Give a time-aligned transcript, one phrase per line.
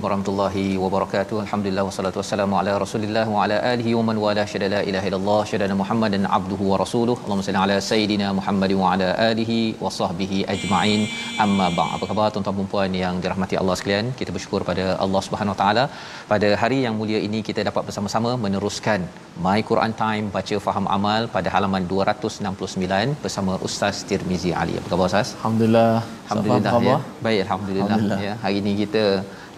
[0.00, 1.36] Assalamualaikum warahmatullahi wabarakatuh.
[1.44, 5.40] Alhamdulillah wassalatu wassalamu ala Rasulillah wa ala alihi wa man wala syada la ilaha illallah
[5.50, 7.16] syada Muhammadan abduhu wa rasuluh.
[7.24, 11.02] Allahumma salli ala sayidina Muhammad wa ala alihi wa sahbihi ajma'in.
[11.44, 11.92] Amma ba'd.
[11.96, 14.08] Apa khabar tuan-tuan dan puan yang dirahmati Allah sekalian?
[14.20, 15.84] Kita bersyukur pada Allah Subhanahu wa taala
[16.32, 19.02] pada hari yang mulia ini kita dapat bersama-sama meneruskan
[19.48, 24.76] My Quran Time baca faham amal pada halaman 269 bersama Ustaz Tirmizi Ali.
[24.80, 25.28] Apa khabar Ustaz?
[25.40, 25.92] Alhamdulillah
[26.30, 26.98] Alhamdulillah ya.
[27.26, 28.18] Baik alhamdulillah, Alhamdulillah.
[28.28, 28.34] ya.
[28.42, 29.04] Hari ini kita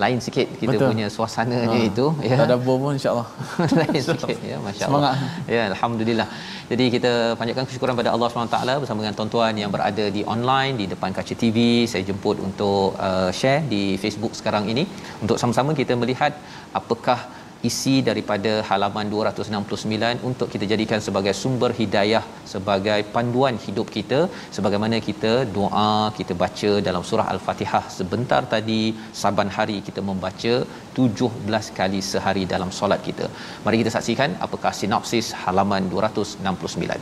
[0.01, 0.89] lain sikit kita Betul.
[0.93, 1.89] punya suasananya Ha.
[1.91, 2.37] itu ya.
[2.41, 3.29] Tak ada bom pun insyaAllah
[3.81, 5.15] lain sikit ya masya-Allah.
[5.55, 6.29] Ya alhamdulillah.
[6.73, 10.87] Jadi kita panjatkan kesyukuran pada Allah SWT bersama dengan tuan-tuan yang berada di online di
[10.93, 11.85] depan kaca TV.
[11.85, 14.89] Saya jemput untuk uh, share di Facebook sekarang ini
[15.21, 16.33] untuk sama-sama kita melihat
[16.73, 17.21] apakah
[17.69, 24.21] isi daripada halaman 269 untuk kita jadikan sebagai sumber hidayah sebagai panduan hidup kita
[24.56, 28.83] sebagaimana kita doa kita baca dalam surah al-Fatihah sebentar tadi
[29.23, 30.55] saban hari kita membaca
[31.00, 33.27] 17 kali sehari dalam solat kita.
[33.65, 36.99] Mari kita saksikan apakah sinopsis halaman 269.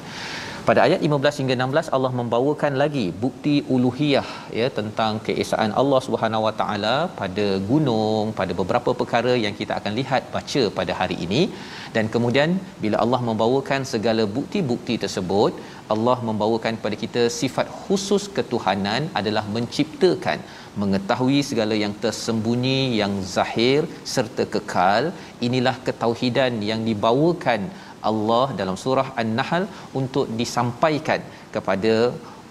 [0.69, 4.26] Pada ayat 15 hingga 16 Allah membawakan lagi bukti uluhiyah
[4.60, 9.93] ya tentang keesaan Allah Subhanahu Wa Taala pada gunung, pada beberapa perkara yang kita akan
[10.00, 11.43] lihat baca pada hari ini.
[11.97, 12.50] Dan kemudian
[12.84, 15.54] bila Allah membawakan segala bukti-bukti tersebut
[15.94, 20.41] Allah membawakan kepada kita sifat khusus ketuhanan adalah menciptakan
[20.82, 23.81] mengetahui segala yang tersembunyi yang zahir
[24.15, 25.04] serta kekal.
[25.47, 27.62] Inilah ketauhidan yang dibawakan
[28.11, 29.65] Allah dalam surah An-Nahl
[30.00, 31.22] untuk disampaikan
[31.55, 31.94] kepada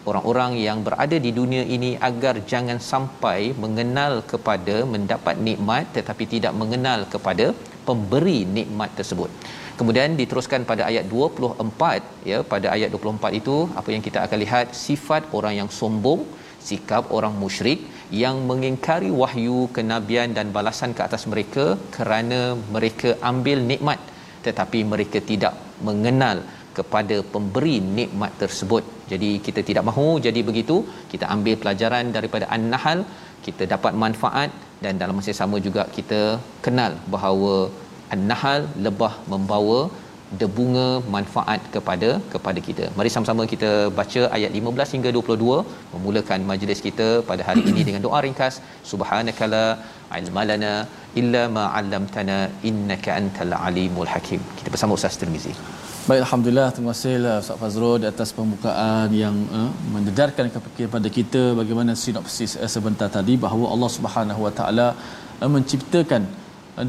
[0.10, 6.54] orang-orang yang berada di dunia ini agar jangan sampai mengenal kepada mendapat nikmat tetapi tidak
[6.62, 7.48] mengenal kepada
[7.88, 9.32] pemberi nikmat tersebut.
[9.80, 14.68] Kemudian diteruskan pada ayat 24 ya pada ayat 24 itu apa yang kita akan lihat
[14.86, 16.24] sifat orang yang sombong
[16.68, 17.80] sikap orang musyrik
[18.24, 21.66] yang mengingkari wahyu kenabian dan balasan ke atas mereka
[21.96, 22.40] kerana
[22.76, 24.00] mereka ambil nikmat
[24.46, 25.54] tetapi mereka tidak
[25.88, 26.38] mengenal
[26.78, 28.84] kepada pemberi nikmat tersebut.
[29.12, 30.76] Jadi kita tidak mahu jadi begitu.
[31.12, 33.00] Kita ambil pelajaran daripada An-Nahl,
[33.46, 34.52] kita dapat manfaat
[34.84, 36.22] dan dalam masa sama juga kita
[36.66, 37.56] kenal bahawa
[38.16, 39.80] An-Nahl lebah membawa
[40.42, 42.86] debunga manfaat kepada kepada kita.
[42.98, 43.70] Mari sama-sama kita
[44.00, 45.56] baca ayat 15 hingga 22
[45.94, 48.58] memulakan majlis kita pada hari ini dengan doa ringkas
[48.92, 49.64] subhanakala
[50.20, 50.74] ilmalana
[51.22, 52.38] illa ma 'allamtana
[52.70, 54.42] innaka antal alimul hakim.
[54.58, 55.54] Kita bersama Ustaz Tirmizi.
[56.10, 60.46] Baik Alhamdulillah terima kasih lah Ustaz Fazrul di atas pembukaan yang uh, mendedarkan
[60.78, 64.88] kepada kita bagaimana sinopsis uh, sebentar tadi bahawa Allah Subhanahu Wa Taala
[65.42, 66.24] uh, menciptakan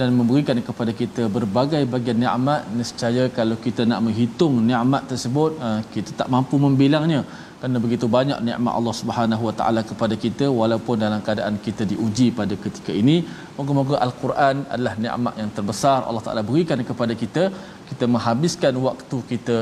[0.01, 5.53] dan memberikan kepada kita berbagai bagian nikmat nescaya kalau kita nak menghitung nikmat tersebut
[5.95, 7.21] kita tak mampu membilangnya
[7.61, 12.27] kerana begitu banyak nikmat Allah Subhanahu Wa Taala kepada kita walaupun dalam keadaan kita diuji
[12.39, 13.17] pada ketika ini
[13.57, 17.45] moga-moga al-Quran adalah nikmat yang terbesar Allah Taala berikan kepada kita.
[17.91, 19.59] Kita menghabiskan waktu kita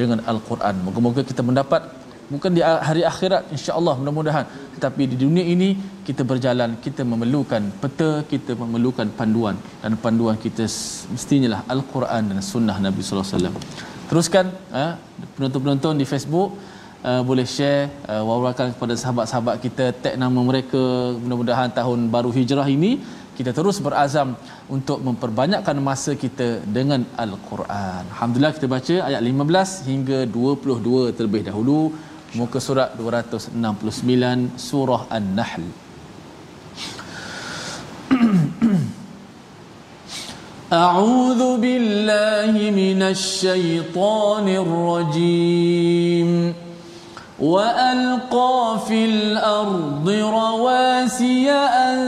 [0.00, 0.74] dengan al-Quran.
[0.86, 1.82] Moga-moga kita mendapat
[2.32, 4.46] bukan di hari akhirat insya-Allah mudah-mudahan.
[4.76, 5.70] Tetapi di dunia ini
[6.08, 9.58] kita berjalan kita memerlukan peta kita memerlukan panduan.
[9.82, 10.64] Dan panduan kita
[11.14, 13.56] mestinya lah al-Quran dan sunnah Nabi sallallahu alaihi wasallam.
[14.10, 14.46] Teruskan
[14.76, 14.84] ha,
[15.36, 16.50] penonton-penonton di Facebook
[17.09, 20.81] uh, boleh share uh, wawarkan kepada sahabat-sahabat kita tag nama mereka
[21.21, 22.91] mudah-mudahan tahun baru hijrah ini
[23.37, 24.29] kita terus berazam
[24.75, 26.47] untuk memperbanyakkan masa kita
[26.77, 28.03] dengan al-Quran.
[28.13, 31.79] Alhamdulillah kita baca ayat 15 hingga 22 terlebih dahulu
[32.39, 35.65] muka surat 269 surah An-Nahl.
[40.67, 46.29] أعوذ بالله من الشيطان الرجيم
[47.42, 51.98] وألقى في الأرض رواسي أن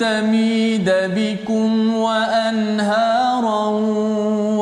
[0.00, 3.68] تميد بكم وأنهارا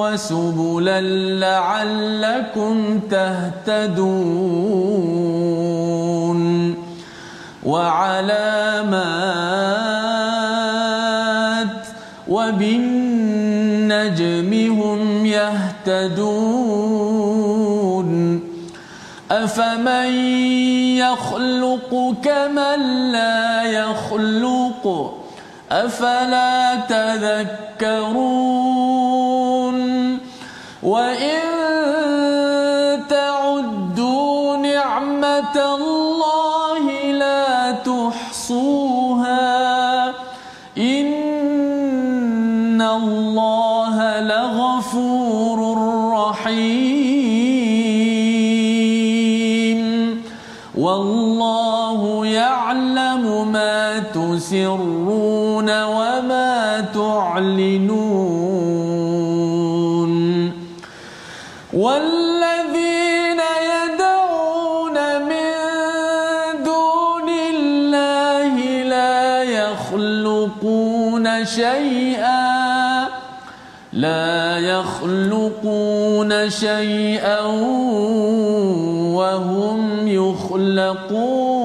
[0.01, 1.01] وسبلا
[1.41, 4.01] لعلكم تهتدون
[7.65, 9.21] وعلامات
[12.29, 13.61] وبالنجم
[14.83, 17.00] هم يهتدون
[19.31, 20.09] أفمن
[20.99, 25.15] يخلق كمن لا يخلق؟
[25.73, 28.21] أفلا تذكرون؟
[30.83, 31.60] وإن
[54.41, 58.01] تسرون وما تعلنون
[61.73, 63.41] والذين
[63.73, 64.97] يدعون
[65.29, 65.53] من
[66.65, 73.09] دون الله لا يخلقون شيئا
[73.93, 77.41] لا يخلقون شيئا
[79.15, 81.60] وهم يخلقون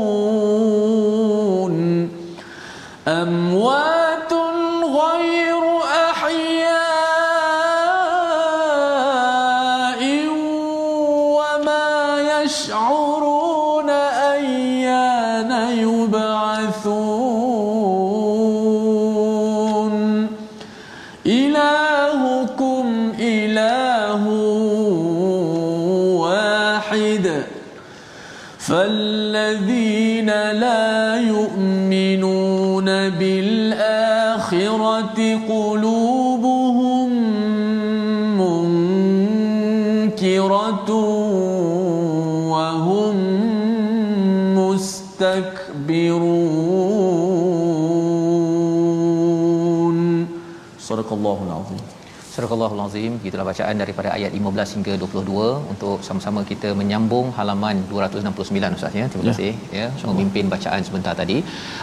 [52.35, 55.43] Surah Al-Azim gitulah bacaan daripada ayat 15 hingga 22
[55.73, 59.05] untuk sama-sama kita menyambung halaman 269 Ustaz ya.
[59.11, 59.29] Terima Ya.
[59.29, 61.37] kasih ya memimpin bacaan sebentar tadi.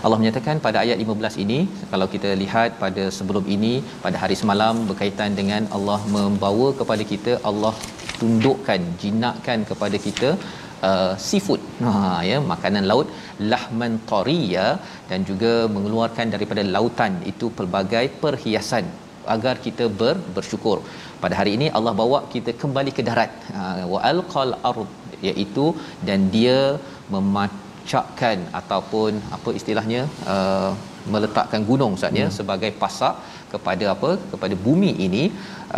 [0.04, 1.58] Allah menyatakan pada ayat 15 ini
[1.93, 3.72] kalau kita lihat pada sebelum ini
[4.04, 7.75] pada hari semalam berkaitan dengan Allah membawa kepada kita Allah
[8.20, 10.31] tundukkan jinakkan kepada kita
[10.88, 11.93] uh, seafood ha
[12.31, 13.08] ya makanan laut
[13.52, 14.66] lahman tariya
[15.12, 18.86] dan juga mengeluarkan daripada lautan itu pelbagai perhiasan
[19.34, 20.79] agar kita ber, bersyukur.
[21.22, 23.32] Pada hari ini Allah bawa kita kembali ke darat.
[23.56, 24.91] Ha, wa alqal ard
[25.31, 25.67] iaitu
[26.08, 26.58] dan dia
[27.82, 30.70] memacakkan ataupun apa istilahnya uh,
[31.12, 33.15] meletakkan gunung Ustaz ya sebagai pasak
[33.53, 34.10] kepada apa?
[34.32, 35.24] Kepada bumi ini.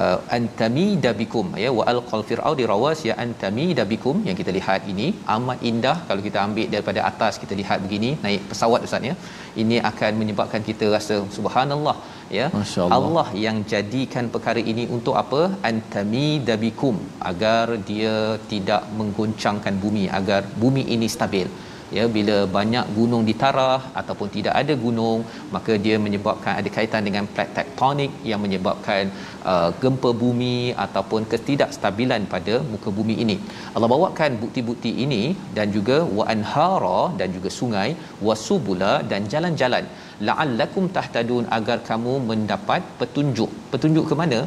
[0.02, 4.80] Uh, antami dabikum ya wa alqal fir'aun di rawas ya antami dabikum yang kita lihat
[4.92, 5.96] ini amat indah.
[6.08, 9.14] Kalau kita ambil daripada atas kita lihat begini naik pesawat Ustaz ya
[9.62, 11.96] ini akan menyebabkan kita rasa subhanallah
[12.38, 12.48] ya.
[12.56, 12.96] Allah.
[12.96, 15.42] Allah yang jadikan perkara ini untuk apa?
[15.70, 16.98] Antami dabikum
[17.30, 18.16] agar dia
[18.54, 21.48] tidak menggoncangkan bumi agar bumi ini stabil
[21.96, 25.20] ya bila banyak gunung ditarah ataupun tidak ada gunung
[25.54, 29.02] maka dia menyebabkan ada kaitan dengan plate tektonik yang menyebabkan
[29.52, 33.36] uh, gempa bumi ataupun ketidakstabilan pada muka bumi ini.
[33.74, 35.22] Allah bawakan bukti-bukti ini
[35.58, 37.88] dan juga wa anhara dan juga sungai
[38.28, 39.86] wasubula dan jalan-jalan.
[40.28, 43.50] La'allakum tahtadun agar kamu mendapat petunjuk.
[43.74, 44.40] Petunjuk ke mana?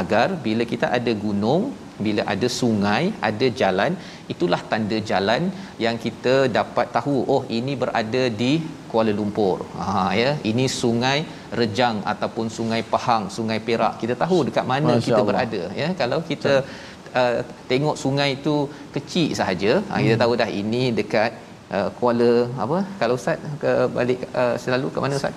[0.00, 1.62] Agar bila kita ada gunung
[2.06, 3.92] bila ada sungai ada jalan
[4.32, 5.42] itulah tanda jalan
[5.84, 8.52] yang kita dapat tahu oh ini berada di
[8.90, 9.58] Kuala Lumpur.
[9.78, 10.30] Ha ya.
[10.50, 11.18] Ini sungai
[11.60, 13.94] Rejang ataupun sungai Pahang sungai Perak.
[14.02, 15.28] Kita tahu dekat mana Masya kita Allah.
[15.30, 15.88] berada ya.
[16.00, 16.52] Kalau kita
[17.20, 17.38] uh,
[17.70, 18.54] tengok sungai itu
[18.96, 21.30] kecil sahaja ha, kita tahu dah ini dekat
[21.76, 22.32] uh, Kuala
[22.64, 22.78] apa?
[23.02, 25.36] Kalau ustaz ke balik uh, selalu ke mana ustaz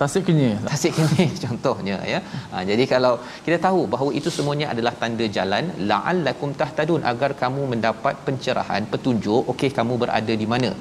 [0.00, 2.20] Tasik Kenyir Tasik Kenyir contohnya ya.
[2.52, 3.12] Ha, jadi kalau
[3.46, 9.52] kita tahu bahawa itu semuanya adalah tanda jalan la'allakum tahtadun agar kamu mendapat pencerahan, petunjuk
[9.54, 10.72] okey kamu berada di mana.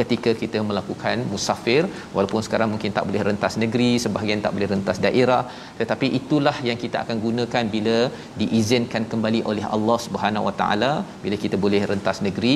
[0.00, 1.82] ketika kita melakukan musafir
[2.16, 5.42] walaupun sekarang mungkin tak boleh rentas negeri sebahagian tak boleh rentas daerah
[5.80, 7.96] tetapi itulah yang kita akan gunakan bila
[8.40, 10.92] diizinkan kembali oleh Allah Subhanahu Wa Taala
[11.24, 12.54] bila kita boleh rentas negeri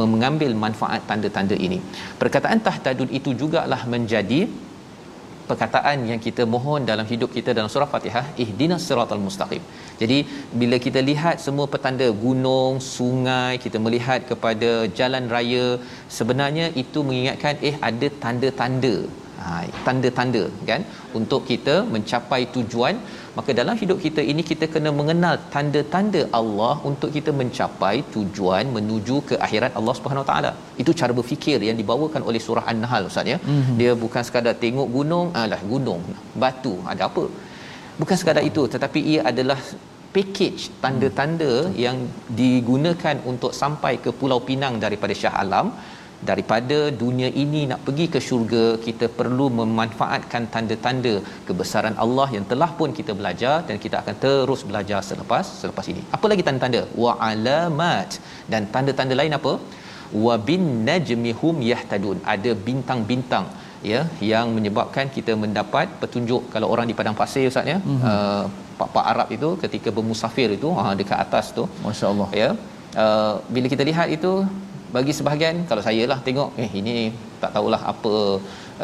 [0.00, 1.80] mengambil manfaat tanda-tanda ini
[2.22, 4.40] perkataan tahtadun itu jugalah menjadi
[5.48, 9.62] perkataan yang kita mohon dalam hidup kita dalam surah Fatihah ihdinas siratal mustaqim.
[10.02, 10.18] Jadi
[10.60, 14.70] bila kita lihat semua petanda gunung, sungai, kita melihat kepada
[15.00, 15.66] jalan raya
[16.18, 18.96] sebenarnya itu mengingatkan eh ada tanda-tanda.
[19.42, 19.48] Ha,
[19.86, 20.82] tanda-tanda kan
[21.18, 22.96] untuk kita mencapai tujuan
[23.38, 29.16] maka dalam hidup kita ini kita kena mengenal tanda-tanda Allah untuk kita mencapai tujuan menuju
[29.30, 30.52] ke akhirat Allah Subhanahu taala
[30.84, 33.78] itu cara berfikir yang dibawakan oleh surah an-nahl ustaz ya mm-hmm.
[33.80, 36.04] dia bukan sekadar tengok gunung alah gunung
[36.44, 37.26] batu ada apa
[38.02, 39.60] bukan sekadar itu tetapi ia adalah
[40.16, 41.74] package tanda-tanda hmm.
[41.84, 41.96] yang
[42.40, 45.68] digunakan untuk sampai ke Pulau Pinang daripada Shah Alam
[46.30, 51.14] daripada dunia ini nak pergi ke syurga kita perlu memanfaatkan tanda-tanda
[51.48, 56.02] kebesaran Allah yang telah pun kita belajar dan kita akan terus belajar selepas selepas ini.
[56.16, 56.82] Apa lagi tanda-tanda?
[57.04, 58.18] Wa alamat
[58.54, 59.54] dan tanda-tanda lain apa?
[60.24, 62.18] Wa bin najmihum yahtadun.
[62.34, 63.46] Ada bintang-bintang
[63.92, 64.02] ya
[64.32, 66.42] yang menyebabkan kita mendapat petunjuk.
[66.54, 68.04] Kalau orang di padang pasir ustaz ya mm-hmm.
[68.10, 68.44] uh,
[68.80, 72.48] pak-pak Arab itu ketika bermusafir itu uh, dekat atas tu masya-Allah ya
[73.04, 74.32] uh, bila kita lihat itu
[74.96, 76.94] bagi sebahagian kalau saya lah tengok eh ini
[77.42, 78.14] tak tahulah apa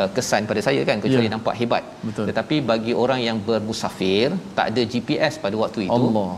[0.01, 1.35] uh, kesan pada saya kan kecuali yeah.
[1.35, 2.25] nampak hebat Betul.
[2.31, 4.27] tetapi bagi orang yang bermusafir
[4.59, 6.31] tak ada GPS pada waktu itu Allah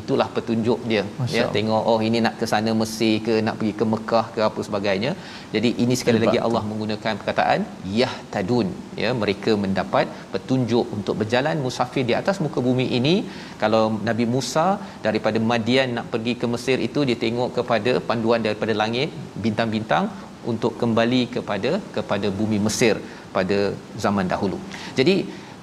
[0.00, 1.02] itulah petunjuk dia.
[1.20, 4.40] Masya ya tengok oh ini nak ke sana Mesir ke nak pergi ke Mekah ke
[4.48, 5.12] apa sebagainya.
[5.54, 6.28] Jadi ini sekali Hebat.
[6.28, 7.60] lagi Allah menggunakan perkataan
[8.00, 8.68] yahtadun.
[9.02, 13.14] Ya mereka mendapat petunjuk untuk berjalan musafir di atas muka bumi ini.
[13.62, 14.66] Kalau Nabi Musa
[15.06, 19.10] daripada Madian nak pergi ke Mesir itu dia tengok kepada panduan daripada langit
[19.46, 20.06] bintang-bintang
[20.50, 22.96] untuk kembali kepada kepada bumi Mesir
[23.36, 23.58] pada
[24.04, 24.58] zaman dahulu.
[24.98, 25.16] Jadi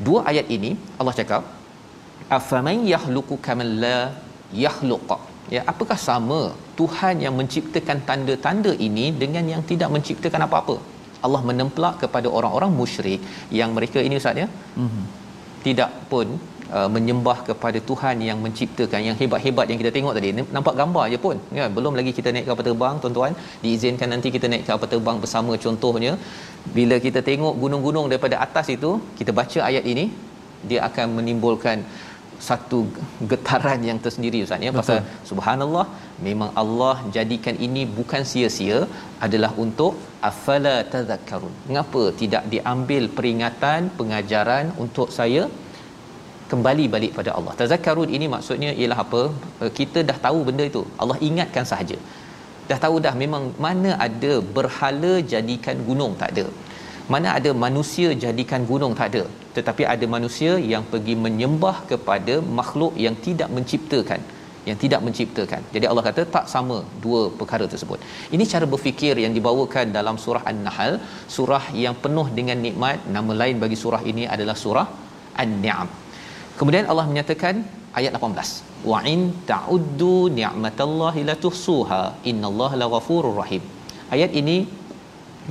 [0.07, 1.43] dua ayat ini Allah cakap
[2.37, 3.97] afaman yahluku kaman la
[4.63, 5.11] yakhluq
[5.55, 6.39] ya apakah sama
[6.79, 10.75] Tuhan yang menciptakan tanda-tanda ini dengan yang tidak menciptakan apa-apa?
[11.25, 13.21] Allah menemplak kepada orang-orang musyrik
[13.59, 14.47] yang mereka ini ustaz ya?
[14.81, 15.05] Mm-hmm.
[15.65, 16.27] tidak pun
[16.77, 20.29] uh, menyembah kepada Tuhan yang menciptakan yang hebat-hebat yang kita tengok tadi.
[20.55, 21.65] Nampak gambar aja pun ya?
[21.77, 23.33] Belum lagi kita naik kapal terbang tuan-tuan.
[23.63, 26.13] Diizinkan nanti kita naik kapal terbang bersama contohnya.
[26.77, 28.91] Bila kita tengok gunung-gunung daripada atas itu
[29.21, 30.05] kita baca ayat ini
[30.69, 31.77] dia akan menimbulkan
[32.47, 32.79] satu
[33.31, 34.97] getaran yang tersendiri ustaz ya pasal
[35.29, 35.85] subhanallah
[36.27, 38.79] memang Allah jadikan ini bukan sia-sia
[39.25, 39.93] adalah untuk
[40.29, 41.53] afala tadhakkarun.
[41.69, 45.43] Mengapa tidak diambil peringatan pengajaran untuk saya
[46.51, 47.53] kembali balik pada Allah?
[47.61, 49.23] Tazakkarun ini maksudnya ialah apa?
[49.63, 50.83] Eh, kita dah tahu benda itu.
[51.01, 51.97] Allah ingatkan sahaja.
[52.69, 56.45] Dah tahu dah memang mana ada berhala jadikan gunung tak ada.
[57.13, 59.23] Mana ada manusia jadikan gunung tak ada
[59.57, 64.21] tetapi ada manusia yang pergi menyembah kepada makhluk yang tidak menciptakan
[64.69, 65.61] yang tidak menciptakan.
[65.73, 67.99] Jadi Allah kata tak sama dua perkara tersebut.
[68.35, 70.93] Ini cara berfikir yang dibawakan dalam surah An-Nahl,
[71.35, 73.05] surah yang penuh dengan nikmat.
[73.17, 74.87] Nama lain bagi surah ini adalah surah
[75.43, 75.89] An-Ni'am.
[76.59, 77.55] Kemudian Allah menyatakan
[77.99, 78.89] ayat 18.
[78.91, 79.19] Wa in
[79.51, 83.63] ta'uddu ni'matallahi la tuhsuha innallaha laghafurur rahim.
[84.15, 84.57] Ayat ini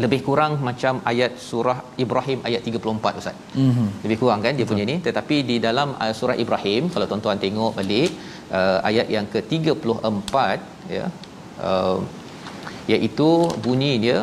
[0.02, 3.36] lebih kurang macam ayat surah Ibrahim ayat 34 ustaz.
[3.64, 3.88] Mm-hmm.
[4.04, 4.70] Lebih kurang kan dia Betul.
[4.72, 8.10] punya ni tetapi di dalam uh, surah Ibrahim kalau tuan-tuan tengok balik
[8.58, 10.34] uh, ayat yang ke-34
[10.96, 11.04] ya
[11.68, 11.98] uh,
[12.94, 13.30] iaitu
[13.66, 14.18] bunyi dia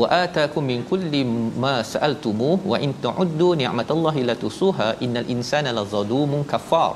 [0.00, 1.22] wa atakum min kulli
[1.64, 6.92] ma sa'altumu wa in ta'uddu ni'matallahi la tusuha innal insana lazalumun kafar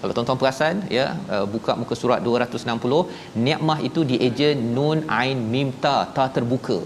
[0.00, 5.68] kalau tuan-tuan perasan ya uh, buka muka surat 260 nikmah itu dieja nun ain mim
[5.84, 6.78] ta ta terbuka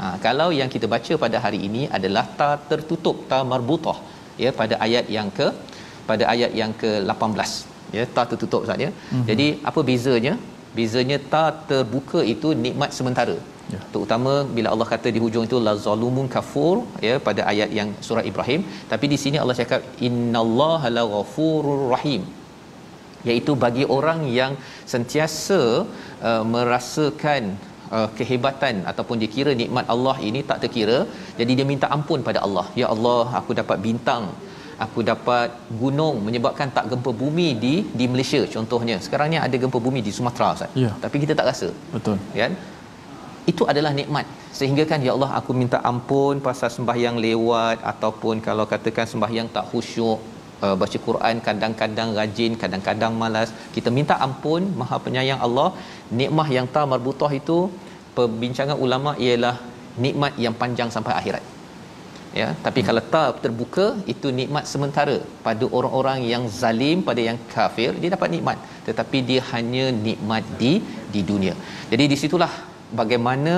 [0.00, 3.98] Ha, kalau yang kita baca pada hari ini adalah ta tertutup ta marbutah
[4.42, 5.48] ya pada ayat yang ke
[6.08, 7.50] pada ayat yang ke-18
[7.96, 8.88] ya ta tertutup saja.
[8.88, 9.26] Mm-hmm.
[9.30, 10.34] Jadi apa bezanya?
[10.78, 13.36] Bezanya ta terbuka itu nikmat sementara.
[13.74, 13.80] Ya.
[13.94, 16.76] Terutama bila Allah kata di hujung itu la zalumun kafur
[17.06, 18.60] ya pada ayat yang surah Ibrahim
[18.92, 22.22] tapi di sini Allah cakap innallaha la ghafurur rahim
[23.28, 24.52] iaitu bagi orang yang
[24.92, 25.60] sentiasa
[26.28, 27.44] uh, merasakan
[27.96, 30.98] uh, kehebatan ataupun dia kira nikmat Allah ini tak terkira
[31.40, 32.66] jadi dia minta ampun pada Allah.
[32.80, 34.24] Ya Allah aku dapat bintang
[34.84, 35.48] aku dapat
[35.82, 38.96] gunung menyebabkan tak gempa bumi di di Malaysia contohnya.
[39.06, 40.72] Sekarang ni ada gempa bumi di Sumatera Ustaz.
[40.84, 40.92] Ya.
[41.04, 41.68] tapi kita tak rasa.
[41.96, 42.18] Betul.
[42.42, 42.54] Kan?
[43.52, 44.26] Itu adalah nikmat.
[44.58, 49.66] Sehingga kan ya Allah aku minta ampun pasal sembahyang lewat ataupun kalau katakan sembahyang tak
[49.70, 50.20] khusyuk
[50.64, 53.50] uh, baca Quran kadang-kadang rajin kadang-kadang malas.
[53.76, 55.68] Kita minta ampun maha penyayang Allah.
[56.20, 57.58] Nikmah yang ta marbutah itu
[58.18, 59.56] perbincangan ulama ialah
[60.04, 61.44] nikmat yang panjang sampai akhirat.
[62.38, 67.90] Ya tapi kalau tak terbuka itu nikmat sementara pada orang-orang yang zalim pada yang kafir
[68.02, 68.58] dia dapat nikmat.
[68.88, 70.72] Tetapi dia hanya nikmat di
[71.14, 71.54] di dunia.
[71.92, 72.52] Jadi di situlah
[73.00, 73.54] bagaimana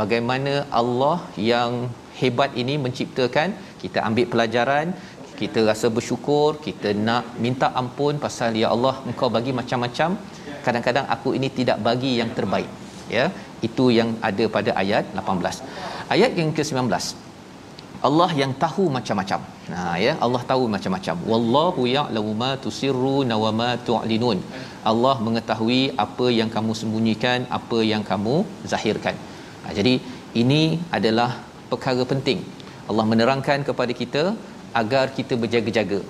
[0.00, 1.18] bagaimana Allah
[1.52, 1.72] yang
[2.20, 3.48] hebat ini menciptakan
[3.82, 4.86] kita ambil pelajaran
[5.40, 10.10] kita rasa bersyukur kita nak minta ampun pasal ya Allah engkau bagi macam-macam
[10.66, 12.70] kadang-kadang aku ini tidak bagi yang terbaik
[13.16, 13.26] ya
[13.68, 16.86] itu yang ada pada ayat 18 ayat yang ke-19
[18.08, 19.40] Allah yang tahu macam-macam.
[19.72, 21.16] Nah ya, Allah tahu macam-macam.
[21.30, 24.38] Wallahu ya'lamu ma tusirruna wa ma tu'linun.
[24.90, 28.36] Allah mengetahui apa yang kamu sembunyikan, apa yang kamu
[28.72, 29.16] zahirkan.
[29.64, 29.94] Nah, jadi
[30.42, 30.62] ini
[30.98, 31.30] adalah
[31.72, 32.40] perkara penting.
[32.90, 34.22] Allah menerangkan kepada kita
[34.80, 36.00] agar kita berjaga-jaga.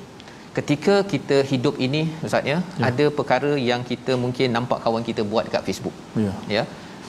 [0.56, 2.84] Ketika kita hidup ini ustaz ya, ya.
[2.88, 5.94] ada perkara yang kita mungkin nampak kawan kita buat dekat Facebook.
[6.24, 6.32] Ya.
[6.56, 6.62] Ya.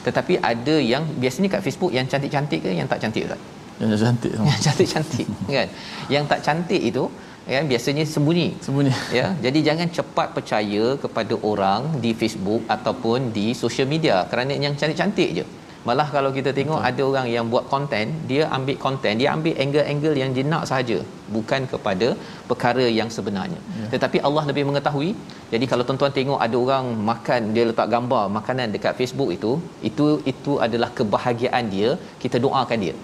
[0.06, 3.42] Tetapi ada yang biasanya kat Facebook yang cantik-cantik ke yang tak cantik ustaz?
[3.82, 5.68] yang cantik yang cantik-cantik kan
[6.14, 7.04] yang tak cantik itu
[7.52, 13.46] ya biasanya sembunyi sembunyi ya jadi jangan cepat percaya kepada orang di Facebook ataupun di
[13.62, 15.44] social media kerana yang cantik-cantik je
[15.88, 16.90] malah kalau kita tengok Betul.
[16.90, 20.98] ada orang yang buat konten dia ambil konten dia ambil angle-angle yang dia nak sahaja
[21.36, 22.08] bukan kepada
[22.50, 23.86] perkara yang sebenarnya ya.
[23.94, 25.10] tetapi Allah lebih mengetahui
[25.54, 29.52] jadi kalau tuan-tuan tengok ada orang makan dia letak gambar makanan dekat Facebook itu
[29.90, 31.90] itu itu adalah kebahagiaan dia
[32.24, 32.94] kita doakan dia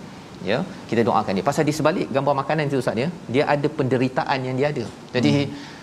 [0.51, 0.59] ya
[0.91, 4.57] kita doakan dia pasal di sebalik gambar makanan itu ustaz ya dia ada penderitaan yang
[4.61, 4.85] dia ada
[5.17, 5.77] jadi hmm.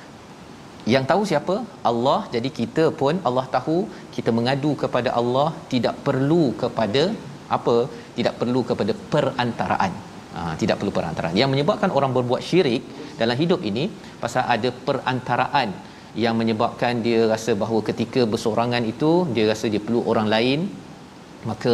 [0.93, 1.55] Yang tahu siapa?
[1.89, 2.19] Allah.
[2.33, 3.77] Jadi kita pun Allah tahu
[4.15, 7.03] kita mengadu kepada Allah tidak perlu kepada
[7.57, 7.77] apa?
[8.17, 9.93] Tidak perlu kepada perantaraan.
[10.35, 11.35] Ha, tidak perlu perantaraan.
[11.41, 12.83] Yang menyebabkan orang berbuat syirik
[13.21, 13.85] dalam hidup ini
[14.23, 15.69] pasal ada perantaraan.
[16.23, 20.59] Yang menyebabkan dia rasa bahawa ketika bersorangan itu dia rasa dia perlu orang lain
[21.49, 21.73] maka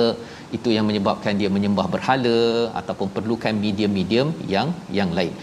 [0.56, 2.40] itu yang menyebabkan dia menyembah berhala
[2.80, 5.34] ataupun perlukan medium-medium yang yang lain.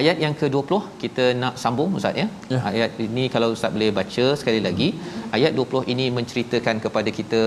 [0.00, 2.26] Ayat yang ke-20 kita nak sambung ustaz ya.
[2.52, 2.60] ya.
[2.70, 4.88] Ayat ini kalau ustaz boleh baca sekali lagi.
[5.36, 7.42] Ayat 20 ini menceritakan kepada kita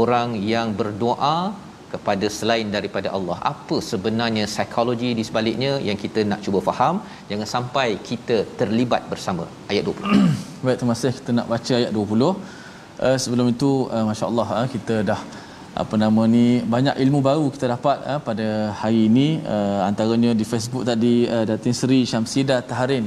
[0.00, 1.52] orang yang berdoa
[1.92, 3.36] kepada selain daripada Allah.
[3.52, 6.96] Apa sebenarnya psikologi di sebaliknya yang kita nak cuba faham.
[7.30, 9.44] Jangan sampai kita terlibat bersama.
[9.72, 10.16] Ayat 20.
[10.64, 12.32] Baik, terima kasih kita nak baca ayat 20.
[13.06, 15.20] Uh, sebelum itu uh, masya-Allah uh, kita dah
[15.74, 18.46] apa nama ni banyak ilmu baru kita dapat uh, pada
[18.80, 19.28] hari ini.
[19.54, 23.06] Uh, antaranya di Facebook tadi uh, Datin Seri Syamsida Taharin.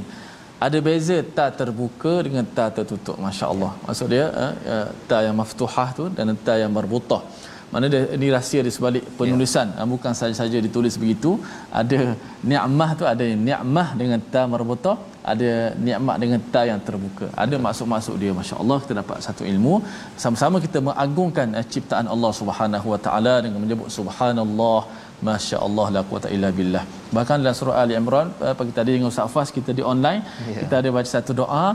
[0.66, 3.72] Ada beza ta terbuka dengan ta tertutup masya-Allah.
[3.86, 7.22] Maksud dia uh, uh, ta yang maftuhah tu dan ta yang marbutah.
[7.72, 9.68] Mana dia, ini rahsia di sebalik penulisan.
[9.72, 9.84] Ya.
[9.92, 11.40] bukan saja-saja ditulis begitu
[11.80, 12.00] ada
[12.50, 14.96] ni'mah tu ada ni'mah dengan ta marbutah
[15.32, 15.50] ada
[15.86, 17.26] nikmat dengan ta yang terbuka.
[17.44, 19.74] Ada maksud-maksud dia masya-Allah kita dapat satu ilmu.
[20.24, 24.80] Sama-sama kita mengagungkan uh, ciptaan Allah Subhanahu wa taala dengan menyebut subhanallah
[25.28, 26.84] masya-Allah la quwata illa billah.
[27.16, 30.60] Bahkan dalam surah ali imran uh, pagi tadi dengan Ustaz Fas kita di online yeah.
[30.62, 31.66] kita ada baca satu doa.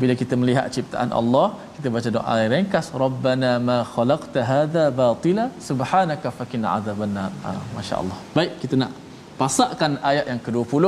[0.00, 5.44] Bila kita melihat ciptaan Allah kita baca doa yang ringkas rabbana ma khalaqta hadza batila
[5.68, 8.18] subhanaka fakina adzabannar uh, masya-Allah.
[8.38, 8.92] Baik kita nak
[9.40, 10.84] pasakkan ayat yang ke-20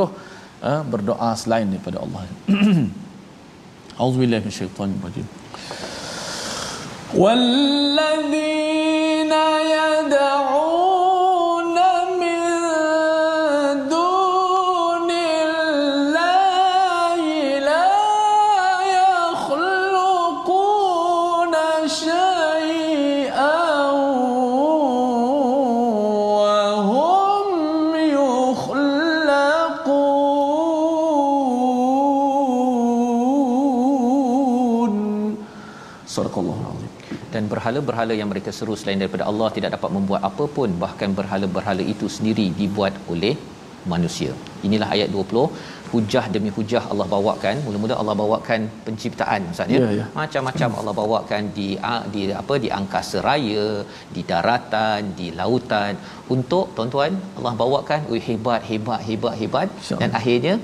[0.63, 2.27] uh, berdoa selain daripada Allah.
[4.03, 5.27] Auzubillahi minasyaitonir rajim.
[7.15, 8.45] Walladzina
[9.65, 10.88] yad'un
[37.53, 42.09] berhala-berhala yang mereka seru selain daripada Allah tidak dapat membuat apa pun bahkan berhala-berhala itu
[42.17, 43.35] sendiri dibuat oleh
[43.93, 44.33] manusia.
[44.67, 45.43] Inilah ayat 20
[45.93, 47.57] hujah demi hujah Allah bawakan.
[47.67, 49.79] Mula-mula Allah bawakan penciptaan ustaz ya?
[49.81, 50.09] Yeah, yeah.
[50.21, 51.69] macam-macam Allah bawakan di
[52.15, 53.67] di apa di angkasa raya
[54.17, 55.93] di daratan di lautan.
[56.37, 59.69] Untuk tuan-tuan Allah bawakan oi hebat hebat hebat hebat.
[60.03, 60.55] Dan akhirnya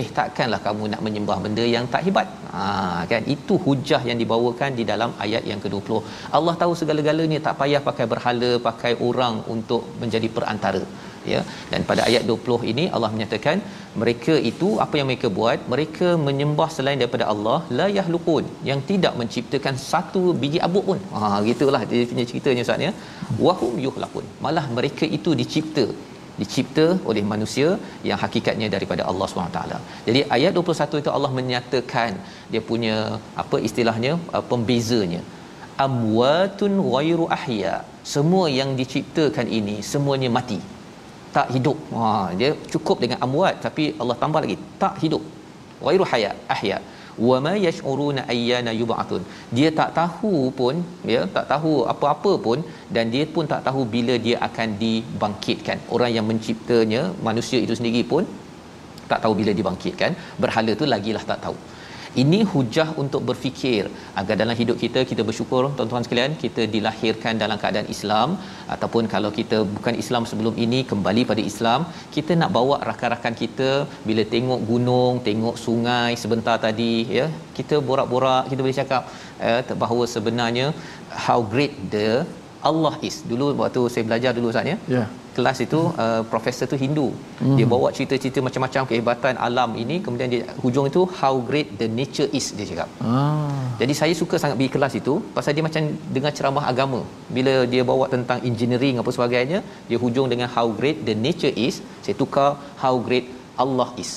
[0.00, 2.64] eh takkanlah kamu nak menyembah benda yang tak hebat ha
[3.12, 3.22] kan?
[3.34, 6.00] Itu hujah yang dibawakan di dalam ayat yang ke-20
[6.38, 10.82] Allah tahu segala-galanya tak payah pakai berhala pakai orang untuk menjadi perantara
[11.32, 11.40] ya.
[11.72, 13.58] Dan pada ayat 20 ini Allah menyatakan
[14.02, 15.58] mereka itu apa yang mereka buat?
[15.72, 21.00] Mereka menyembah selain daripada Allah la yahlukun yang tidak menciptakan satu biji abuk pun.
[21.16, 22.92] Ha gitulah dia punya ceritanya ustaz ya.
[23.46, 24.26] Wahum yuhlakun.
[24.46, 25.86] Malah mereka itu dicipta
[26.40, 27.68] dicipta oleh manusia
[28.08, 29.60] yang hakikatnya daripada Allah SWT.
[30.06, 32.12] Jadi ayat 21 itu Allah menyatakan
[32.52, 32.96] dia punya
[33.42, 35.22] apa istilahnya uh, pembezanya.
[35.86, 37.74] Amwatun ghairu ahya.
[38.14, 40.58] Semua yang diciptakan ini semuanya mati.
[41.36, 41.78] Tak hidup.
[41.98, 42.08] Ha
[42.40, 44.56] dia cukup dengan amwat tapi Allah tambah lagi.
[44.82, 45.22] Tak hidup.
[45.84, 46.78] Ghairu hayat ahya
[47.28, 49.22] wa ma yash'uruna ayyana yub'atun
[49.56, 50.76] dia tak tahu pun
[51.14, 52.58] ya tak tahu apa-apa pun
[52.96, 55.78] dan dia pun tak tahu bila dia akan dibangkitkan.
[55.94, 58.24] Orang yang menciptanya manusia itu sendiri pun
[59.10, 60.12] tak tahu bila dibangkitkan.
[60.42, 61.56] Berhala tu lagilah tak tahu
[62.20, 63.84] ini hujah untuk berfikir
[64.20, 68.28] agar dalam hidup kita kita bersyukur tuan-tuan sekalian kita dilahirkan dalam keadaan Islam.
[68.74, 71.80] Ataupun kalau kita bukan Islam sebelum ini kembali pada Islam
[72.16, 73.70] kita nak bawa rakan-rakan kita
[74.08, 77.26] bila tengok gunung tengok sungai sebentar tadi ya
[77.58, 79.02] kita borak-borak kita boleh cakap
[79.48, 80.66] eh, bahawa sebenarnya
[81.26, 82.08] how great the
[82.70, 86.76] Allah is dulu waktu saya belajar dulu saatnya ya yeah kelas itu uh, profesor tu
[86.82, 87.06] Hindu.
[87.42, 87.56] Hmm.
[87.58, 92.28] Dia bawa cerita-cerita macam-macam kehebatan alam ini kemudian dia hujung itu how great the nature
[92.38, 92.88] is dia cakap.
[93.10, 93.48] Ah.
[93.80, 95.82] Jadi saya suka sangat pergi kelas itu pasal dia macam
[96.16, 97.00] dengar ceramah agama.
[97.36, 101.76] Bila dia bawa tentang engineering apa sebagainya, dia hujung dengan how great the nature is,
[102.04, 102.50] saya tukar
[102.84, 103.28] how great
[103.64, 104.12] Allah is.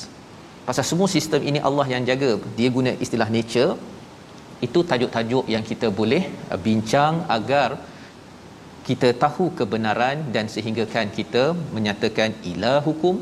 [0.67, 2.31] Pasal semua sistem ini Allah yang jaga.
[2.59, 3.73] Dia guna istilah nature.
[4.65, 7.69] Itu tajuk-tajuk yang kita boleh uh, bincang agar
[8.87, 11.43] kita tahu kebenaran dan sehinggakan kita
[11.75, 13.15] menyatakan ilahukum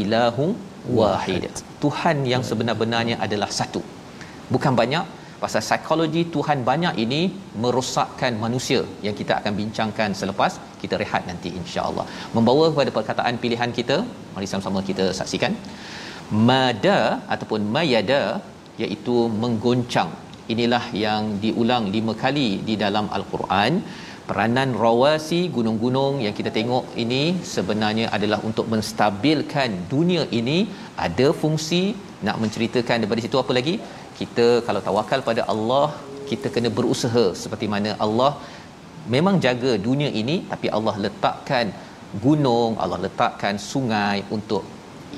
[0.00, 0.50] ilahum
[0.98, 1.44] wahid.
[1.82, 3.82] Tuhan yang sebenar-benarnya adalah satu.
[4.54, 5.04] Bukan banyak
[5.42, 7.20] pasal psikologi Tuhan banyak ini
[7.62, 12.06] merosakkan manusia yang kita akan bincangkan selepas kita rehat nanti insya-Allah.
[12.36, 13.96] Membawa kepada perkataan pilihan kita,
[14.34, 15.54] mari sama-sama kita saksikan.
[16.50, 16.98] Mada
[17.34, 18.22] ataupun mayada
[18.82, 20.10] iaitu menggoncang.
[20.52, 23.72] Inilah yang diulang lima kali di dalam al-Quran
[24.32, 27.22] peranan rawasi gunung-gunung yang kita tengok ini
[27.54, 30.58] sebenarnya adalah untuk menstabilkan dunia ini.
[31.06, 31.82] Ada fungsi
[32.26, 33.74] nak menceritakan daripada situ apa lagi?
[34.18, 35.86] Kita kalau tawakal pada Allah
[36.30, 38.32] kita kena berusaha seperti mana Allah
[39.14, 41.68] memang jaga dunia ini tapi Allah letakkan
[42.24, 44.64] gunung Allah letakkan sungai untuk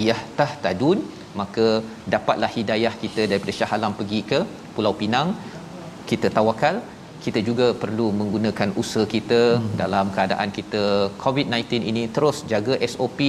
[0.08, 1.00] yahtah tadun.
[1.40, 1.68] Maka
[2.14, 4.40] dapatlah hidayah kita daripada Shah Alam pergi ke
[4.74, 5.30] Pulau Pinang.
[6.10, 6.76] Kita tawakal
[7.24, 9.72] kita juga perlu menggunakan usaha kita hmm.
[9.82, 10.82] dalam keadaan kita
[11.24, 13.20] COVID-19 ini terus jaga SOP,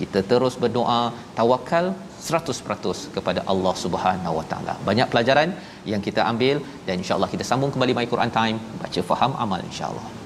[0.00, 1.02] kita terus berdoa,
[1.38, 1.86] tawakal
[2.20, 4.74] 100% kepada Allah Subhanahu Wa Taala.
[4.88, 5.50] Banyak pelajaran
[5.92, 10.19] yang kita ambil dan insya-Allah kita sambung kembali My Quran Time, baca faham amal insya-Allah.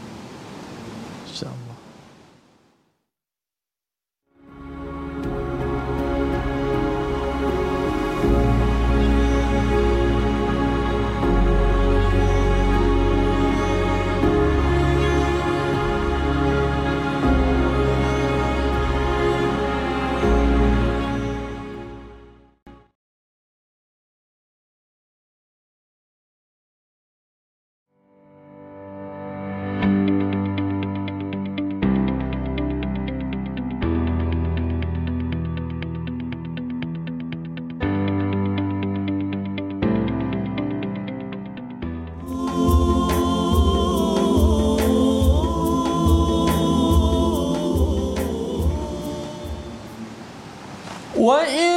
[51.24, 51.73] Dan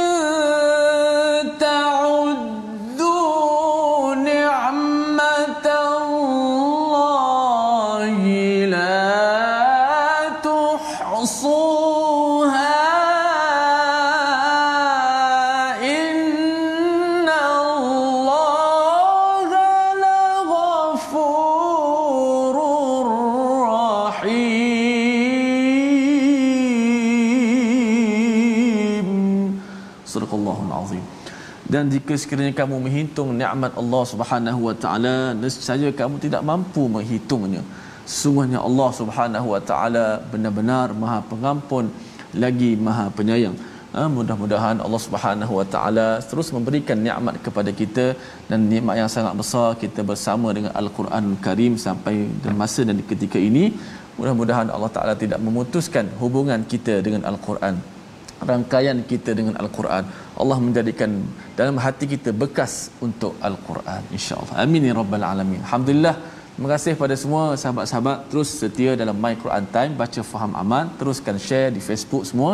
[31.98, 37.62] jika sekiranya kamu menghitung nikmat Allah Subhanahu wa taala nescaya kamu tidak mampu menghitungnya.
[38.18, 41.90] Sungguhnya Allah Subhanahu wa taala benar-benar Maha Pengampun
[42.42, 43.56] lagi Maha Penyayang.
[43.96, 48.06] Ha, mudah-mudahan Allah Subhanahu wa taala terus memberikan nikmat kepada kita
[48.48, 52.14] dan nikmat yang sangat besar kita bersama dengan Al-Quran Karim sampai
[52.62, 53.66] masa dan ketika ini.
[54.18, 57.76] Mudah-mudahan Allah taala tidak memutuskan hubungan kita dengan Al-Quran
[58.50, 60.04] rangkaian kita dengan Al-Quran.
[60.42, 61.10] Allah menjadikan
[61.58, 62.72] dalam hati kita bekas
[63.06, 64.02] untuk Al-Quran.
[64.16, 64.56] InsyaAllah.
[64.64, 65.60] Amin ya Rabbal Alamin.
[65.66, 66.14] Alhamdulillah.
[66.54, 68.18] Terima kasih kepada semua sahabat-sahabat.
[68.30, 69.92] Terus setia dalam My Quran Time.
[70.02, 70.86] Baca faham aman.
[70.98, 72.52] Teruskan share di Facebook semua.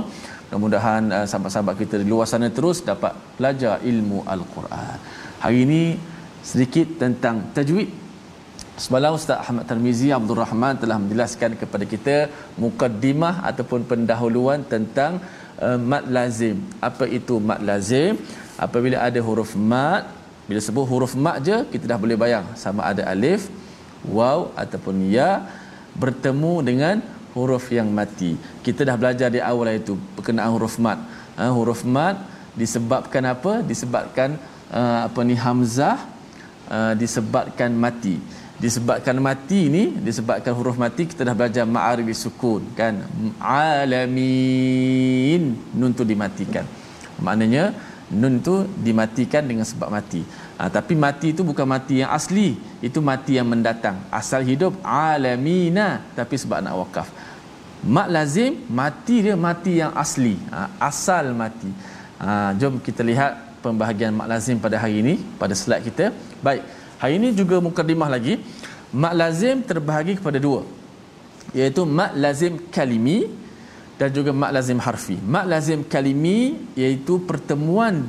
[0.49, 4.97] Mudah-mudahan uh, sahabat-sahabat kita di luar sana terus dapat belajar ilmu Al-Quran.
[5.45, 5.83] Hari ini
[6.53, 7.91] sedikit tentang tajwid.
[8.85, 12.17] Semalam Ustaz Ahmad Tarmizi Abdul Rahman telah menjelaskan kepada kita
[12.63, 15.23] mukaddimah ataupun pendahuluan tentang
[15.61, 16.59] uh, mad lazim.
[16.79, 18.19] Apa itu mad lazim?
[18.55, 20.07] Apabila ada huruf mad,
[20.47, 23.51] bila sebut huruf mad je kita dah boleh bayang sama ada alif,
[24.07, 25.47] waw ataupun ya
[25.95, 26.97] bertemu dengan
[27.35, 28.39] huruf yang mati.
[28.63, 31.03] Kita dah belajar di awal itu berkenaan huruf mat.
[31.35, 32.23] Ha, huruf mat
[32.55, 33.61] disebabkan apa?
[33.67, 34.39] Disebabkan
[34.71, 35.99] uh, apa ni hamzah
[36.71, 38.23] uh, disebabkan mati.
[38.65, 43.05] Disebabkan mati ni disebabkan huruf mati kita dah belajar ma'arif sukun kan.
[43.37, 46.65] Alamin nun tu dimatikan.
[47.21, 47.77] Maknanya
[48.09, 50.25] nun tu dimatikan dengan sebab mati.
[50.57, 54.01] Ha, tapi mati itu bukan mati yang asli, itu mati yang mendatang.
[54.09, 57.13] Asal hidup alamina tapi sebab nak wakaf.
[57.85, 61.69] Mak lazim mati dia mati yang asli, ha, asal mati.
[62.17, 66.17] Ha, jom kita lihat pembahagian mak lazim pada hari ini pada slide kita.
[66.41, 66.65] Baik.
[67.03, 68.39] Hari ini juga mukadimah lagi.
[68.95, 70.63] Mak lazim terbahagi kepada dua.
[71.51, 73.27] Iaitu mak lazim kalimi
[73.99, 75.19] dan juga mak lazim harfi.
[75.19, 78.07] Mak lazim kalimi iaitu pertemuan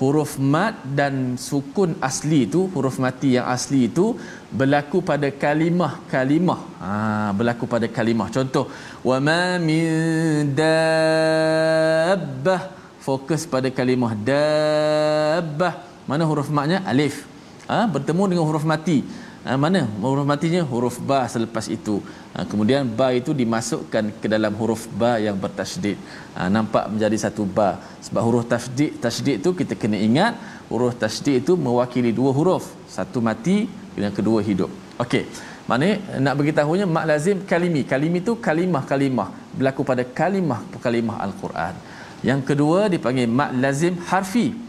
[0.00, 4.06] huruf mat dan sukun asli itu huruf mati yang asli itu
[4.52, 6.90] berlaku pada kalimah kalimah ha,
[7.38, 8.64] berlaku pada kalimah contoh
[9.08, 12.62] wa ma min dabbah
[13.00, 17.24] fokus pada kalimah dabbah mana huruf matnya alif
[17.70, 18.98] ha, bertemu dengan huruf mati.
[19.46, 20.62] Ha, mana huruf matinya?
[20.66, 22.02] Huruf ba selepas itu.
[22.34, 25.94] Ha, kemudian ba itu dimasukkan ke dalam huruf ba yang bertasydid.
[26.34, 27.78] Ha, nampak menjadi satu ba.
[28.02, 30.34] Sebab huruf tasydid tasydid itu kita kena ingat
[30.66, 32.66] huruf tasydid itu mewakili dua huruf.
[32.90, 34.70] Satu mati dan kedua hidup.
[34.98, 35.24] Okey.
[35.70, 37.82] Mana nak beritahunya mak lazim kalimi.
[37.82, 39.30] Kalimi itu kalimah-kalimah.
[39.54, 41.74] Berlaku pada kalimah-kalimah al-Quran.
[42.22, 44.65] Yang kedua dipanggil mak lazim harfi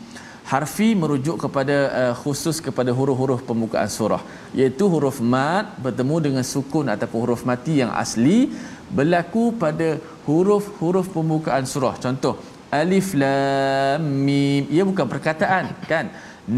[0.52, 4.24] harfi merujuk kepada uh, khusus kepada huruf-huruf pembukaan surah.
[4.56, 8.38] Iaitu huruf mat bertemu dengan sukun ataupun huruf mati yang asli
[8.98, 11.96] berlaku pada huruf-huruf pembukaan surah.
[12.06, 12.36] Contoh
[12.82, 14.64] alif lam mim.
[14.76, 16.08] Ia bukan perkataan kan?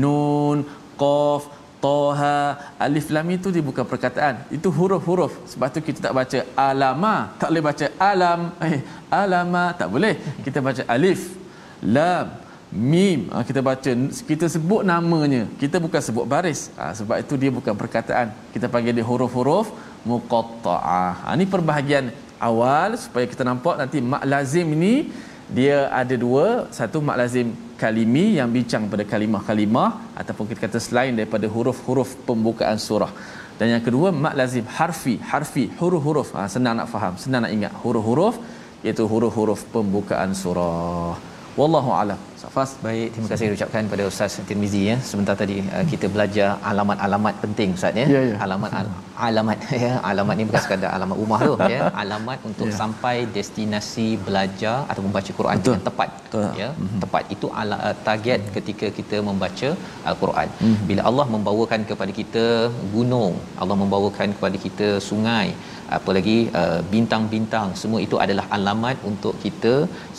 [0.02, 0.62] Nun
[1.02, 1.50] qaf
[1.82, 2.38] toha
[2.86, 4.46] alif lam itu dia bukan perkataan.
[4.58, 5.34] Itu huruf-huruf.
[5.50, 7.16] Sebab tu kita tak baca alama.
[7.42, 8.40] Tak boleh baca alam.
[8.70, 9.64] Eh alama.
[9.82, 10.14] Tak boleh.
[10.46, 11.34] Kita baca alif
[11.82, 12.39] lam
[12.70, 13.92] mim ha, kita baca
[14.30, 15.50] kita sebut namanya.
[15.62, 16.70] Kita bukan sebut baris.
[16.78, 18.30] Ha, sebab itu dia bukan perkataan.
[18.54, 19.74] Kita panggil dia huruf-huruf
[20.06, 21.14] muqatta'ah.
[21.26, 25.10] Ha, ini perbahagian awal supaya kita nampak nanti mak lazim ini
[25.50, 26.70] dia ada dua.
[26.70, 32.78] Satu mak lazim kalimi yang bincang pada kalimah-kalimah ataupun kita kata selain daripada huruf-huruf pembukaan
[32.78, 33.12] surah.
[33.58, 36.38] Dan yang kedua mak lazim harfi harfi huruf-huruf.
[36.38, 38.38] Ha, senang nak faham senang nak ingat huruf-huruf
[38.86, 41.18] iaitu huruf-huruf pembukaan surah.
[41.60, 46.08] Wallahu alam Safas baik terima kasih ucapkan pada Ustaz Tirmizi ya sebentar tadi uh, kita
[46.14, 48.36] belajar alamat-alamat penting Ustaz ya, ya, ya.
[48.46, 48.94] alamat al-
[49.28, 52.76] alamat ya alamat ni bukan sekadar alamat rumah tu ya alamat untuk ya.
[52.82, 55.68] sampai destinasi belajar atau membaca Quran Betul.
[55.68, 56.48] dengan tepat Betul.
[56.62, 57.02] ya mm-hmm.
[57.04, 59.72] tepat itu ala, uh, target ketika kita membaca
[60.12, 60.88] al-Quran mm-hmm.
[60.92, 62.46] bila Allah membawakan kepada kita
[62.96, 65.50] gunung Allah membawakan kepada kita sungai
[65.98, 69.74] apa lagi uh, bintang-bintang semua itu adalah alamat untuk kita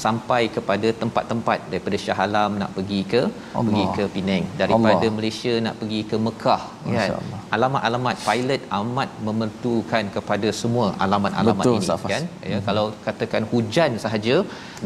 [0.05, 3.65] sampai kepada tempat-tempat daripada Shah Alam nak pergi ke Allah.
[3.67, 5.15] pergi ke Penang daripada Allah.
[5.19, 6.63] Malaysia nak pergi ke Mekah
[6.97, 7.11] kan
[7.57, 12.11] alamat-alamat pilot amat memerlukan kepada semua alamat-alamat Betul, ini Safas.
[12.13, 12.67] kan ya hmm.
[12.69, 14.37] kalau katakan hujan sahaja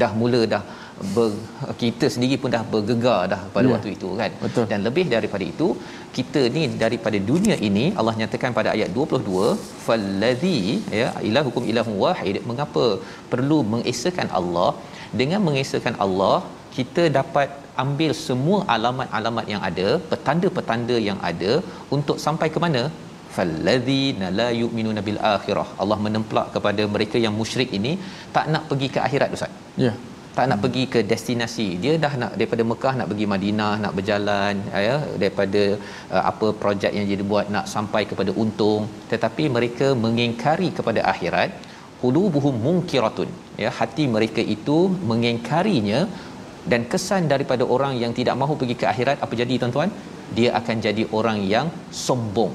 [0.02, 0.62] dah mula dah
[1.14, 1.28] ber,
[1.82, 3.74] kita sendiri pun dah bergegar dah pada yeah.
[3.74, 4.30] waktu itu kan.
[4.44, 4.64] Betul.
[4.70, 5.68] dan lebih daripada itu
[6.16, 9.46] kita ni daripada dunia ini Allah nyatakan pada ayat 22
[9.86, 10.60] fallazi
[11.00, 12.38] ya ilahukum ilahun wahid.
[12.50, 12.84] Mengapa
[13.32, 14.70] perlu mengesakan Allah?
[15.20, 16.36] Dengan mengesakan Allah
[16.76, 17.48] kita dapat
[17.82, 21.52] ambil semua alamat-alamat yang ada petanda-petanda yang ada
[21.96, 22.84] untuk sampai ke mana?
[23.36, 27.92] Fallazina la yu'minuna bil akhirah Allah menemplak kepada mereka yang musyrik ini
[28.34, 29.54] tak nak pergi ke akhirat ustaz.
[29.84, 29.86] Ya.
[29.86, 29.96] yeah
[30.36, 31.66] tak nak pergi ke destinasi.
[31.82, 34.54] Dia dah nak daripada Mekah nak pergi Madinah nak berjalan
[34.86, 35.62] ya daripada
[36.14, 38.82] uh, apa projek yang dia buat nak sampai kepada untung.
[39.12, 41.50] Tetapi mereka mengingkari kepada akhirat
[42.02, 43.30] qulubuhum munkiratun.
[43.62, 44.78] Ya hati mereka itu
[45.10, 46.00] mengingkarinya
[46.72, 49.90] dan kesan daripada orang yang tidak mahu pergi ke akhirat apa jadi tuan-tuan?
[50.36, 51.66] Dia akan jadi orang yang
[52.04, 52.52] sombong.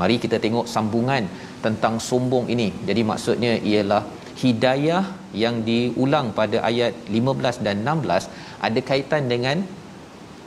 [0.00, 1.24] Mari kita tengok sambungan
[1.64, 2.68] tentang sombong ini.
[2.88, 4.02] Jadi maksudnya ialah
[4.42, 5.04] hidayah
[5.42, 8.30] yang diulang pada ayat 15 dan 16
[8.68, 9.58] ada kaitan dengan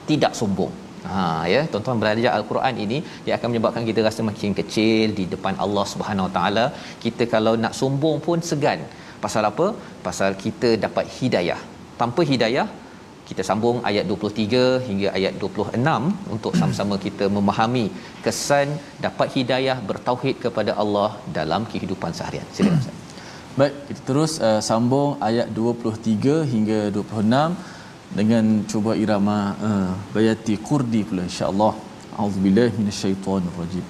[0.09, 0.73] tidak sombong.
[1.09, 5.53] Ha ya, tuan-tuan belajar al-Quran ini dia akan menyebabkan kita rasa makin kecil di depan
[5.65, 6.65] Allah Subhanahu Wa Taala.
[7.03, 8.81] Kita kalau nak sombong pun segan.
[9.25, 9.67] Pasal apa?
[10.07, 11.59] Pasal kita dapat hidayah.
[12.01, 12.67] Tanpa hidayah
[13.29, 17.85] kita sambung ayat 23 hingga ayat 26 untuk sama-sama kita memahami
[18.25, 22.47] kesan dapat hidayah bertauhid kepada Allah dalam kehidupan seharian.
[22.57, 23.04] Silakan.
[23.58, 31.00] Baik, kita terus uh, sambung ayat 23 hingga 26 dengan cuba irama uh, bayati kurdi
[31.08, 31.72] pula insya-Allah.
[32.20, 33.84] Auzubillahi minasyaitonirrajim.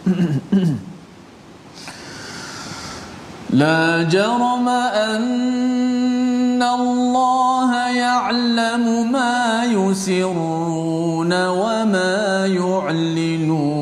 [3.50, 13.73] لا جرم أن الله يعلم ما يسرون وما يعلنون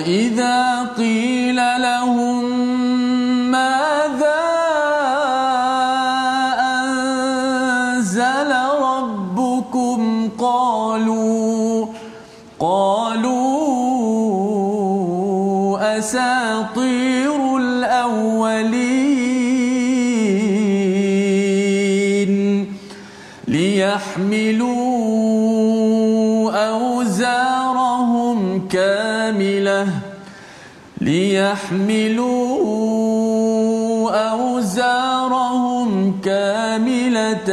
[0.00, 0.69] وإذا
[31.51, 32.31] ليحملوا
[34.31, 35.89] أوزارهم
[36.23, 37.51] كاملة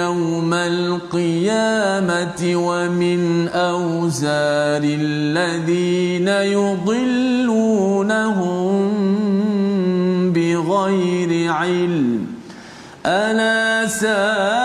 [0.00, 7.52] يوم القيامة ومن أوزار الذين يضلونهم
[10.32, 12.26] بغير علم.
[13.06, 14.55] ألا ساء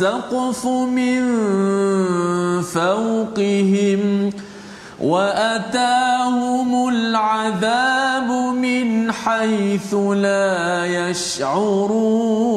[0.00, 1.22] السقف من
[2.62, 4.30] فوقهم
[5.00, 12.49] وأتاهم العذاب من حيث لا يشعرون.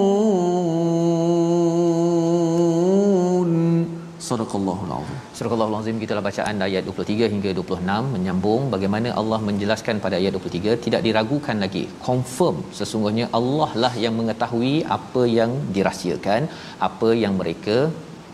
[4.27, 5.17] Sadaqallahul azim.
[5.37, 10.75] Sadaqallahul azim kita bacaan ayat 23 hingga 26 menyambung bagaimana Allah menjelaskan pada ayat 23
[10.85, 11.83] tidak diragukan lagi.
[12.07, 16.43] Confirm sesungguhnya Allah lah yang mengetahui apa yang dirahsiakan,
[16.89, 17.77] apa yang mereka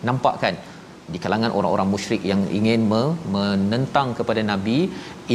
[0.09, 0.55] nampakkan
[1.13, 2.81] di kalangan orang-orang musyrik yang ingin
[3.35, 4.77] menentang kepada nabi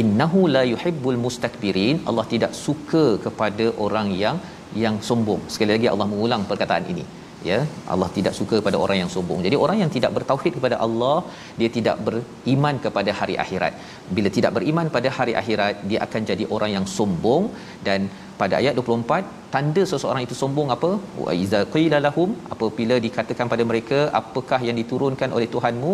[0.01, 4.37] innahu la yuhibbul mustakbirin Allah tidak suka kepada orang yang
[4.83, 7.05] yang sombong sekali lagi Allah mengulang perkataan ini
[7.49, 7.59] ya
[7.93, 9.39] Allah tidak suka pada orang yang sombong.
[9.47, 11.17] Jadi orang yang tidak bertauhid kepada Allah,
[11.59, 13.73] dia tidak beriman kepada hari akhirat.
[14.17, 17.45] Bila tidak beriman pada hari akhirat, dia akan jadi orang yang sombong
[17.87, 18.01] dan
[18.41, 20.89] pada ayat 24 tanda seseorang itu sombong apa
[21.23, 25.91] wa iza qila lahum apabila dikatakan pada mereka apakah yang diturunkan oleh Tuhanmu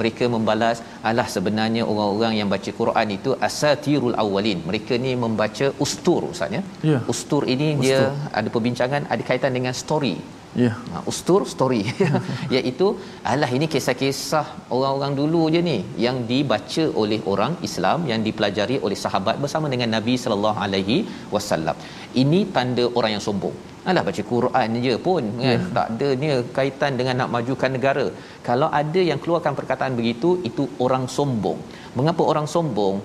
[0.00, 0.78] mereka membalas
[1.10, 6.62] alah sebenarnya orang-orang yang baca Quran itu asatirul awwalin mereka ni membaca ustur ustaz ya
[6.90, 6.98] Ya.
[7.14, 7.84] ustur ini ustur.
[7.86, 8.00] dia
[8.40, 10.14] ada perbincangan ada kaitan dengan story
[10.62, 10.70] Ya.
[10.92, 11.80] Ha, ustur story
[12.56, 12.86] iaitu
[13.32, 18.98] alah ini kisah-kisah orang-orang dulu je ni yang dibaca oleh orang Islam yang dipelajari oleh
[19.04, 20.96] sahabat bersama dengan Nabi sallallahu alaihi
[21.34, 21.76] wasallam.
[22.22, 23.56] Ini tanda orang yang sombong.
[23.90, 28.06] Alah baca Quran je pun kan tak ada ni kaitan dengan nak majukan negara.
[28.48, 31.60] Kalau ada yang keluarkan perkataan begitu itu orang sombong.
[31.98, 32.96] Mengapa orang sombong?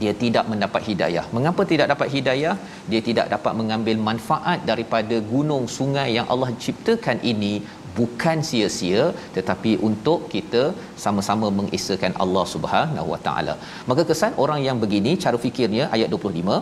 [0.00, 1.24] Dia tidak mendapat hidayah.
[1.36, 2.54] Mengapa tidak dapat hidayah?
[2.92, 7.54] Dia tidak dapat mengambil manfaat daripada gunung sungai yang Allah ciptakan ini
[7.98, 9.02] bukan sia-sia
[9.36, 10.62] tetapi untuk kita
[11.04, 13.54] sama-sama mengesakan Allah Subhanahu Wa Taala.
[13.90, 16.56] Maka kesan orang yang begini cara fikirnya ayat 25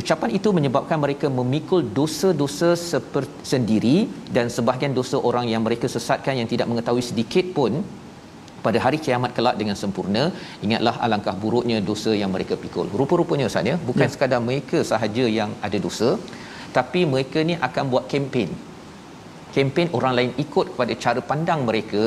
[0.00, 3.96] ucapan itu menyebabkan mereka memikul dosa-dosa seper- sendiri
[4.36, 7.82] dan sebahagian dosa orang yang mereka sesatkan yang tidak mengetahui sedikit pun
[8.66, 10.22] pada hari kiamat kelak dengan sempurna
[10.66, 12.88] ingatlah alangkah buruknya dosa yang mereka pikul.
[13.00, 14.12] Rupa-rupanya ustaz ya bukan ya.
[14.14, 16.10] sekadar mereka sahaja yang ada dosa
[16.78, 18.50] tapi mereka ni akan buat kempen.
[19.54, 22.04] Kempen orang lain ikut kepada cara pandang mereka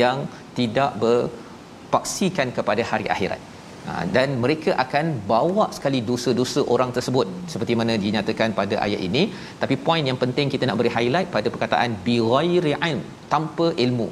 [0.00, 0.18] yang
[0.58, 3.40] tidak berpaksikan kepada hari akhirat.
[3.86, 9.22] Ha, dan mereka akan bawa sekali dosa-dosa orang tersebut seperti mana dinyatakan pada ayat ini.
[9.62, 13.00] Tapi poin yang penting kita nak beri highlight pada perkataan bi ghairi ilm
[13.32, 14.08] tanpa ilmu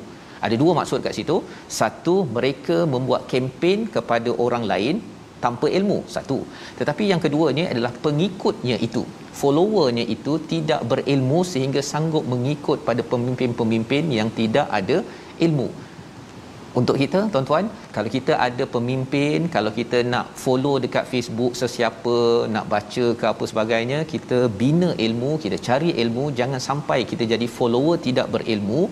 [0.47, 1.37] ada dua maksud kat situ.
[1.81, 4.97] Satu mereka membuat kempen kepada orang lain
[5.45, 5.99] tanpa ilmu.
[6.15, 6.39] Satu.
[6.79, 9.05] Tetapi yang keduanya adalah pengikutnya itu.
[9.41, 14.99] Followernya itu tidak berilmu sehingga sanggup mengikut pada pemimpin-pemimpin yang tidak ada
[15.47, 15.69] ilmu.
[16.79, 22.17] Untuk kita tuan-tuan kalau kita ada pemimpin kalau kita nak follow dekat Facebook sesiapa
[22.55, 27.47] nak baca ke apa sebagainya kita bina ilmu kita cari ilmu jangan sampai kita jadi
[27.57, 28.83] follower tidak berilmu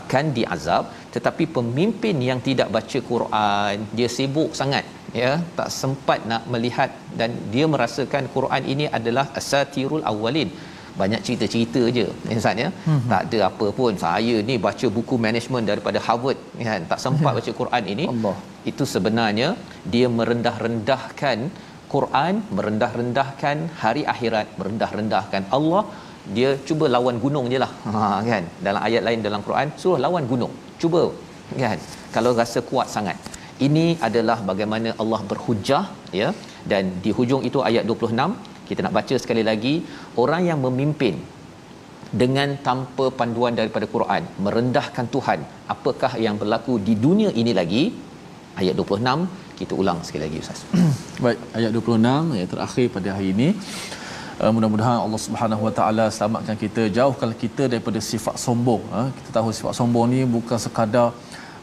[0.00, 0.84] akan diazab
[1.14, 4.84] tetapi pemimpin yang tidak baca Quran dia sibuk sangat
[5.22, 10.50] ya tak sempat nak melihat dan dia merasakan Quran ini adalah asatirul awwalin.
[11.00, 12.04] Banyak cerita-cerita je
[12.36, 12.68] Ustaz ya.
[12.86, 13.02] Hmm.
[13.12, 13.92] tak ada apa pun.
[14.04, 18.06] Saya ni baca buku management daripada Harvard kan tak sempat baca Quran ini.
[18.14, 18.36] Allah.
[18.70, 19.48] itu sebenarnya
[19.92, 21.38] dia merendah-rendahkan
[21.92, 25.82] Quran merendah-rendahkan hari akhirat merendah-rendahkan Allah
[26.36, 27.72] dia cuba lawan gunung je lah.
[27.94, 28.00] Ha,
[28.30, 28.44] kan?
[28.66, 30.52] Dalam ayat lain dalam Quran suruh lawan gunung.
[30.82, 31.02] Cuba
[31.62, 31.78] kan?
[32.14, 33.18] Kalau rasa kuat sangat.
[33.66, 35.84] Ini adalah bagaimana Allah berhujah
[36.20, 36.28] ya?
[36.70, 39.74] Dan di hujung itu ayat 26 kita nak baca sekali lagi.
[40.22, 41.16] Orang yang memimpin
[42.22, 45.40] dengan tanpa panduan daripada Quran merendahkan Tuhan
[45.74, 47.82] apakah yang berlaku di dunia ini lagi?
[48.60, 50.60] Ayat 26 kita ulang sekali lagi ustaz.
[51.24, 53.48] Baik ayat 26 ayat terakhir pada hari ini
[54.38, 58.82] Uh, mudah-mudahan Allah Subhanahu Wa Taala selamatkan kita jauhkan kita daripada sifat sombong.
[58.94, 59.00] Ha?
[59.16, 61.08] kita tahu sifat sombong ni bukan sekadar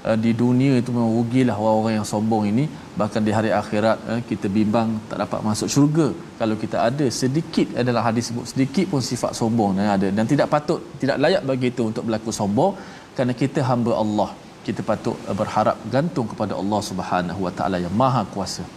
[0.03, 2.65] uh, di dunia itu memang rugilah orang-orang yang sombong ini.
[2.99, 6.07] Bahkan di hari akhirat uh, kita bimbang tak dapat masuk syurga.
[6.41, 10.11] Kalau kita ada sedikit adalah hadis sebut sedikit pun sifat sombong yang ada.
[10.11, 12.75] Dan tidak patut tidak layak bagi itu untuk berlaku sombong
[13.15, 14.29] kerana kita hamba Allah.
[14.67, 18.67] Kita patut uh, berharap gantung kepada Allah Subhanahu Wa Taala yang Maha Kuasa.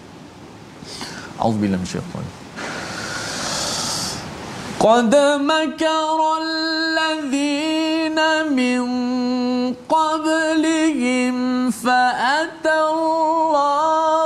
[1.42, 2.46] Auzubillahi minasyaitanir
[4.80, 8.18] قد مكر الذين
[8.54, 8.82] من
[9.88, 14.17] قبلهم فأتى الله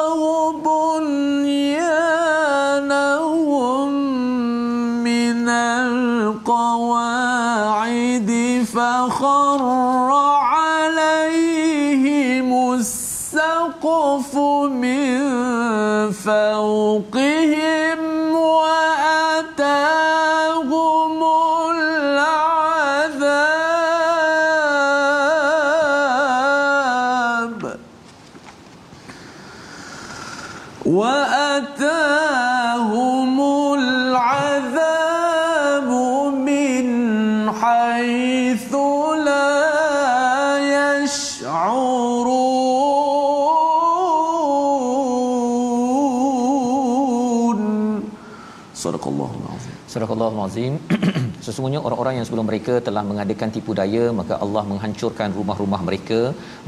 [49.93, 50.09] Surah
[50.45, 50.74] Azim
[51.45, 56.20] sesungguhnya orang-orang yang sebelum mereka telah mengadakan tipu daya maka Allah menghancurkan rumah-rumah mereka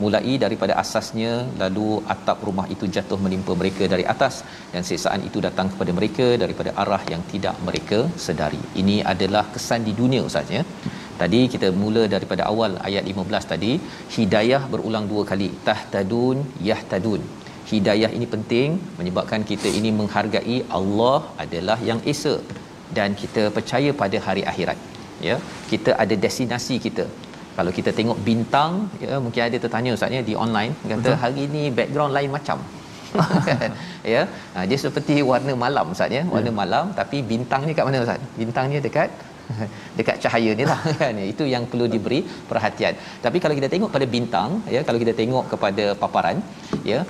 [0.03, 1.31] mulai daripada asasnya
[1.63, 4.35] lalu atap rumah itu jatuh menimpa mereka dari atas
[4.73, 8.61] dan siksaan itu datang kepada mereka daripada arah yang tidak mereka sedari.
[8.83, 10.63] Ini adalah kesan di dunia ustaz ya.
[11.23, 13.73] Tadi kita mula daripada awal ayat 15 tadi
[14.17, 16.39] hidayah berulang dua kali tahtadun
[16.71, 17.23] yahtadun.
[17.73, 18.69] Hidayah ini penting
[19.01, 22.37] menyebabkan kita ini menghargai Allah adalah yang esa
[22.99, 24.79] dan kita percaya pada hari akhirat
[25.29, 25.37] ya.
[25.73, 27.07] Kita ada destinasi kita.
[27.57, 28.73] Kalau kita tengok bintang
[29.05, 31.21] ya mungkin ada tertanya ustaz ya di online kata Betul.
[31.25, 32.59] hari ni background lain macam.
[34.13, 34.23] Ya.
[34.55, 36.23] Ha, dia seperti warna malam ustaz ya.
[36.33, 36.57] Warna ya.
[36.63, 38.25] malam tapi bintangnya kat mana ustaz?
[38.41, 39.11] Bintangnya dekat
[39.99, 41.21] dekat cahaya ni lah kan?
[41.33, 42.21] Itu yang perlu diberi
[42.51, 42.95] perhatian.
[43.25, 46.37] Tapi kalau kita tengok pada bintang ya kalau kita tengok kepada paparan
[46.91, 47.01] ya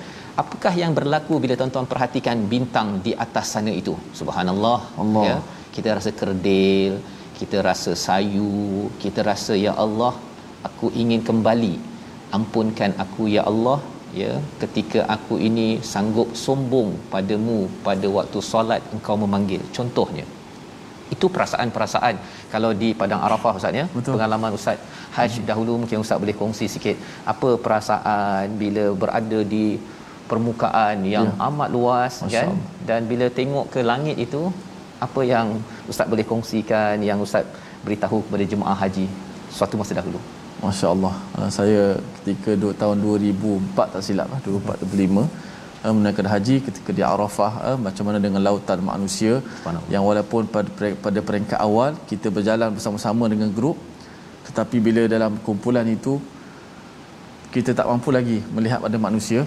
[0.42, 3.96] apakah yang berlaku bila tuan-tuan perhatikan bintang di atas sana itu?
[4.20, 5.24] Subhanallah Allah.
[5.30, 5.36] ya
[5.76, 6.92] kita rasa kerdil
[7.38, 10.14] kita rasa sayu kita rasa ya Allah
[10.68, 11.74] aku ingin kembali
[12.36, 13.78] ampunkan aku ya Allah
[14.20, 20.26] ya ketika aku ini sanggup sombong padamu pada waktu solat engkau memanggil contohnya
[21.14, 22.14] itu perasaan-perasaan
[22.52, 24.12] kalau di padang Arafah ustaz ya Betul.
[24.14, 24.78] pengalaman ustaz
[25.16, 25.46] Haj hmm.
[25.50, 26.96] dahulu mungkin ustaz boleh kongsi sikit
[27.32, 29.66] apa perasaan bila berada di
[30.30, 31.46] permukaan yang ya.
[31.48, 32.70] amat luas Masya kan Allah.
[32.88, 34.42] dan bila tengok ke langit itu
[35.06, 35.46] apa yang
[35.90, 37.44] ustaz boleh kongsikan yang ustaz
[37.86, 39.06] beritahu kepada jemaah haji
[39.56, 40.20] suatu masa dahulu?
[40.64, 41.80] Masya Allah uh, Saya
[42.20, 45.20] ketika tahun 2004 tak silap lah 2004 2005
[45.84, 49.44] uh, Menunaikan haji ketika di Arafah uh, Macam mana dengan lautan manusia
[49.92, 50.68] Yang walaupun pada,
[51.04, 53.76] pada peringkat awal Kita berjalan bersama-sama dengan grup
[54.48, 56.16] Tetapi bila dalam kumpulan itu
[57.54, 59.44] Kita tak mampu lagi melihat pada manusia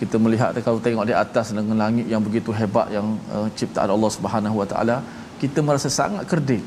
[0.00, 4.10] Kita melihat kalau tengok di atas dengan langit yang begitu hebat Yang uh, ciptaan Allah
[4.16, 4.96] Subhanahu Wa Taala
[5.42, 6.62] Kita merasa sangat kerdil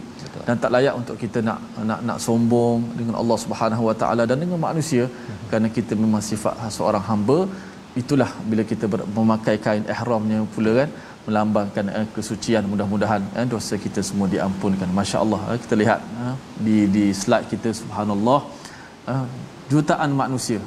[0.47, 1.59] dan tak layak untuk kita nak
[1.89, 5.45] nak nak sombong dengan Allah Subhanahu Wa Taala dan dengan manusia hmm.
[5.49, 7.39] kerana kita memang sifat seorang hamba.
[8.01, 10.89] Itulah bila kita ber, memakai kain ihramnya pula kan
[11.25, 14.89] melambangkan eh, kesucian mudah-mudahan eh, dosa kita semua diampunkan.
[14.99, 16.35] masya-Allah eh, kita lihat eh,
[16.65, 18.39] di di slide kita subhanallah.
[19.13, 19.25] Eh,
[19.71, 20.59] jutaan manusia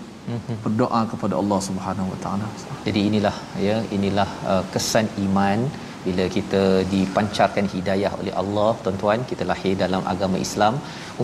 [0.65, 2.49] berdoa kepada Allah Subhanahu Wa Taala.
[2.87, 5.61] Jadi inilah ya inilah uh, kesan iman
[6.07, 6.63] bila kita
[6.93, 9.21] dipancarkan hidayah oleh Allah tuan-tuan.
[9.31, 10.75] Kita lahir dalam agama Islam.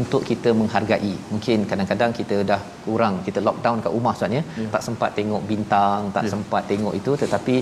[0.01, 4.43] Untuk kita menghargai mungkin kadang-kadang kita dah kurang kita lockdown kat rumah Ustaz ya.
[4.43, 4.71] Yeah.
[4.75, 6.33] tak sempat tengok bintang tak yeah.
[6.35, 7.13] sempat tengok itu.
[7.23, 7.57] Tetapi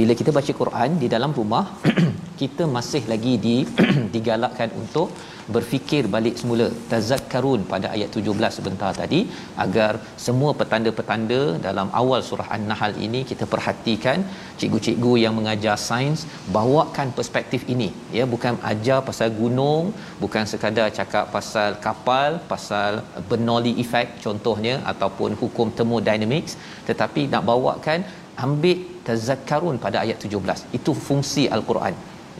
[0.00, 1.64] bila kita baca Quran di dalam rumah
[2.42, 3.56] kita masih lagi di
[4.14, 5.08] digalakkan untuk
[5.54, 6.66] berfikir balik semula.
[6.92, 9.20] Tazakkarun pada ayat 17 sebentar tadi
[9.64, 9.92] agar
[10.26, 14.20] semua petanda-petanda dalam awal surah an-nahl ini kita perhatikan.
[14.60, 16.20] Cikgu-cikgu yang mengajar sains
[16.58, 17.90] bawakan perspektif ini.
[18.18, 19.84] Ya bukan ajar pasal gunung
[20.22, 22.92] bukan sekadar cakap pasal kapal pasal
[23.30, 26.54] Bernoulli effect contohnya ataupun hukum thermodynamics
[26.88, 28.00] tetapi nak bawakan
[28.46, 31.94] ambil tazakkarun pada ayat 17 itu fungsi al-Quran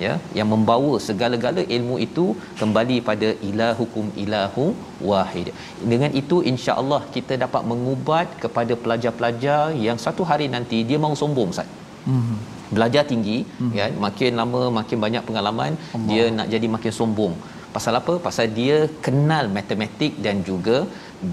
[0.04, 2.26] ya yang membawa segala-gala ilmu itu
[2.60, 4.66] kembali pada ilahukum ilahu
[5.10, 5.48] wahid.
[5.92, 11.52] Dengan itu insya-Allah kita dapat mengubat kepada pelajar-pelajar yang satu hari nanti dia mau sombong
[11.56, 11.70] Ustaz.
[12.10, 12.38] Hmm
[12.76, 16.08] belajar tinggi hmm ya makin lama makin banyak pengalaman Allah.
[16.10, 17.34] dia nak jadi makin sombong.
[17.76, 18.14] Pasal apa?
[18.26, 18.76] Pasal dia
[19.06, 20.76] kenal matematik dan juga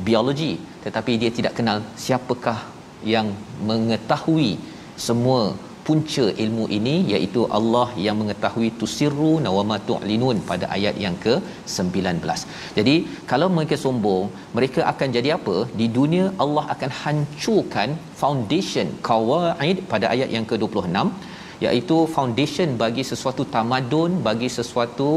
[0.07, 0.53] biologi.
[0.85, 2.59] Tetapi dia tidak kenal siapakah
[3.13, 3.27] yang
[3.69, 4.51] mengetahui
[5.07, 5.41] semua
[5.87, 12.07] punca ilmu ini iaitu Allah yang mengetahui tusirru nawama tu'linun pada ayat yang ke-19.
[12.77, 12.95] Jadi
[13.31, 14.25] kalau mereka sombong,
[14.57, 15.57] mereka akan jadi apa?
[15.79, 21.07] Di dunia Allah akan hancurkan foundation qawaid pada ayat yang ke-26
[21.65, 25.09] iaitu foundation bagi sesuatu tamadun, bagi sesuatu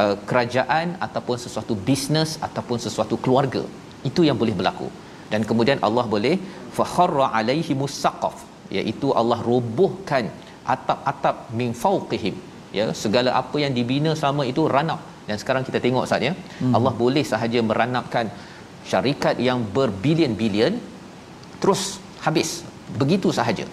[0.00, 3.62] uh, kerajaan ataupun sesuatu bisnes ataupun sesuatu keluarga.
[4.10, 4.88] Itu yang boleh berlaku.
[5.32, 6.34] Dan kemudian Allah boleh
[6.76, 8.36] fakharra alaihimus saqaf
[8.76, 10.26] iaitu Allah robohkan
[10.74, 12.36] atap-atap min fawqihim.
[12.78, 15.00] Ya segala apa yang dibina selama itu ranap.
[15.28, 16.72] Dan sekarang kita tengok saat ya hmm.
[16.76, 18.26] Allah boleh sahaja meranapkan
[18.90, 20.74] syarikat yang berbilion-bilion
[21.62, 21.82] terus
[22.26, 22.50] habis.
[23.00, 23.66] Begitu sahaja.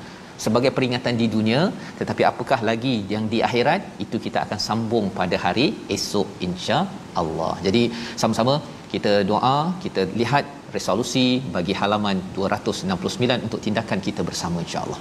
[0.44, 1.62] Sebagai peringatan di dunia
[2.00, 3.82] tetapi apakah lagi yang di akhirat?
[4.06, 7.54] Itu kita akan sambung pada hari esok insya-Allah.
[7.68, 7.84] Jadi
[8.22, 8.56] sama-sama
[8.94, 10.46] kita doa, kita lihat
[10.78, 15.00] resolusi bagi halaman 269 untuk tindakan kita bersama insya-Allah.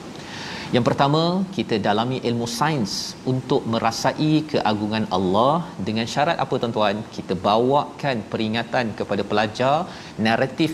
[0.75, 1.23] Yang pertama,
[1.57, 2.93] kita dalami ilmu sains
[3.33, 5.55] untuk merasai keagungan Allah
[5.89, 6.99] dengan syarat apa tuan-tuan?
[7.17, 9.77] Kita bawakan peringatan kepada pelajar
[10.27, 10.73] naratif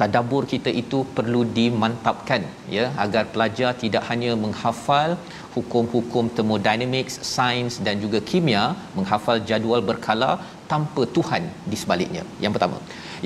[0.00, 2.42] tadabbur kita itu perlu dimantapkan
[2.76, 5.10] ya agar pelajar tidak hanya menghafal
[5.56, 8.64] hukum-hukum thermodynamics, sains dan juga kimia,
[8.98, 10.30] menghafal jadual berkala
[10.72, 12.24] tanpa Tuhan di sebaliknya.
[12.44, 12.78] Yang pertama.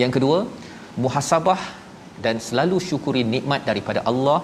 [0.03, 0.39] Yang kedua,
[1.03, 1.61] muhasabah
[2.25, 4.41] dan selalu syukuri nikmat daripada Allah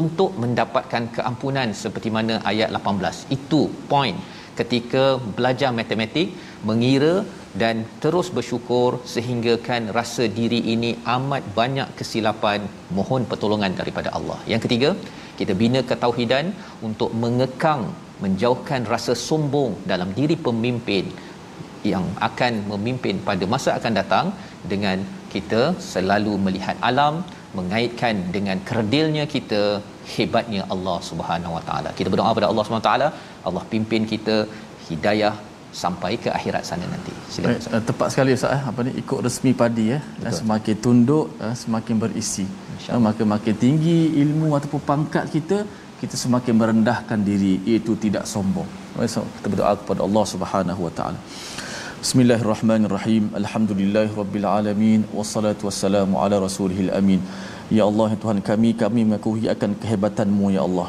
[0.00, 3.36] untuk mendapatkan keampunan seperti mana ayat 18.
[3.36, 3.60] Itu
[3.92, 4.18] point
[4.58, 5.04] ketika
[5.36, 6.28] belajar matematik
[6.68, 7.14] mengira
[7.62, 12.60] dan terus bersyukur sehinggakan rasa diri ini amat banyak kesilapan
[12.98, 14.38] mohon pertolongan daripada Allah.
[14.52, 14.90] Yang ketiga,
[15.38, 16.46] kita bina ketauhidan
[16.88, 17.82] untuk mengekang
[18.24, 21.06] menjauhkan rasa sombong dalam diri pemimpin
[21.92, 24.26] yang akan memimpin pada masa akan datang
[24.72, 24.98] dengan
[25.36, 25.62] kita
[25.92, 27.16] selalu melihat alam
[27.58, 29.62] mengaitkan dengan kerdilnya kita
[30.14, 31.90] hebatnya Allah Subhanahu Wa Taala.
[31.98, 33.08] Kita berdoa kepada Allah Subhanahu Wa Taala,
[33.48, 34.36] Allah pimpin kita
[34.88, 35.34] hidayah
[35.82, 37.12] sampai ke akhirat sana nanti.
[37.34, 37.54] Silakan.
[37.54, 39.98] Baik, uh, tepat sekali Ustaz eh apa ni ikut resmi padi ya.
[40.28, 40.34] Eh.
[40.40, 41.26] Semakin tunduk
[41.62, 42.46] semakin berisi.
[43.06, 45.58] Maka makin tinggi ilmu ataupun pangkat kita
[46.02, 48.70] kita semakin merendahkan diri iaitu tidak sombong.
[49.12, 51.18] So, kita berdoa kepada Allah Subhanahu Wa Taala.
[52.04, 53.32] Bismillahirrahmanirrahim.
[53.38, 57.20] Alhamdulillahirabbil alamin wassalatu wassalamu ala rasulihil amin.
[57.76, 60.88] Ya Allah ya Tuhan kami kami mengakui akan kehebatanmu ya Allah.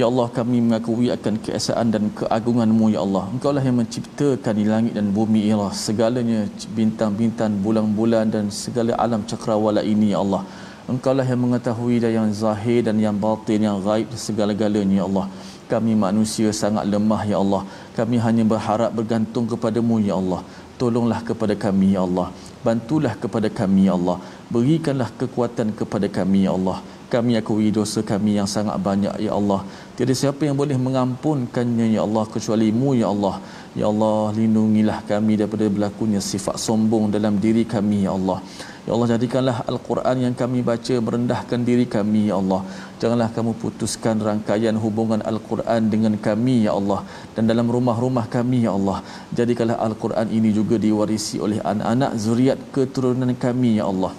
[0.00, 3.24] Ya Allah kami mengakui akan keesaan dan keagunganmu ya Allah.
[3.34, 5.70] Engkau lah yang menciptakan di langit dan bumi ya Allah.
[5.86, 6.40] Segalanya
[6.78, 10.42] bintang-bintang, bulan-bulan dan segala alam cakrawala ini ya Allah.
[10.90, 15.26] Engkau lah yang mengetahui dan yang zahir dan yang batin, yang gaib segala-galanya ya Allah.
[15.66, 17.62] Kami manusia sangat lemah ya Allah.
[17.98, 20.42] Kami hanya berharap bergantung kepadamu ya Allah.
[20.80, 22.28] Tolonglah kepada kami ya Allah.
[22.66, 24.18] Bantulah kepada kami ya Allah.
[24.52, 29.62] Berikanlah kekuatan kepada kami ya Allah kami akui dosa kami yang sangat banyak ya Allah
[29.96, 33.36] tiada siapa yang boleh mengampunkannya ya Allah kecuali mu ya Allah.
[33.78, 38.38] Ya Allah lindungilah kami daripada berlakunya sifat sombong dalam diri kami ya Allah.
[38.86, 42.60] Ya Allah jadikanlah al-Quran yang kami baca merendahkan diri kami ya Allah.
[43.00, 47.00] Janganlah kamu putuskan rangkaian hubungan al-Quran dengan kami ya Allah.
[47.34, 49.00] Dan dalam rumah-rumah kami ya Allah.
[49.40, 54.12] Jadikanlah al-Quran ini juga diwarisi oleh anak-anak zuriat keturunan kami ya Allah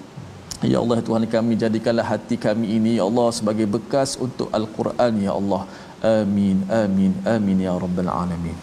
[0.66, 5.34] Ya Allah Tuhan kami jadikanlah hati kami ini ya Allah sebagai bekas untuk Al-Quran ya
[5.40, 5.62] Allah.
[6.02, 8.58] Amin amin amin ya rabbal alamin.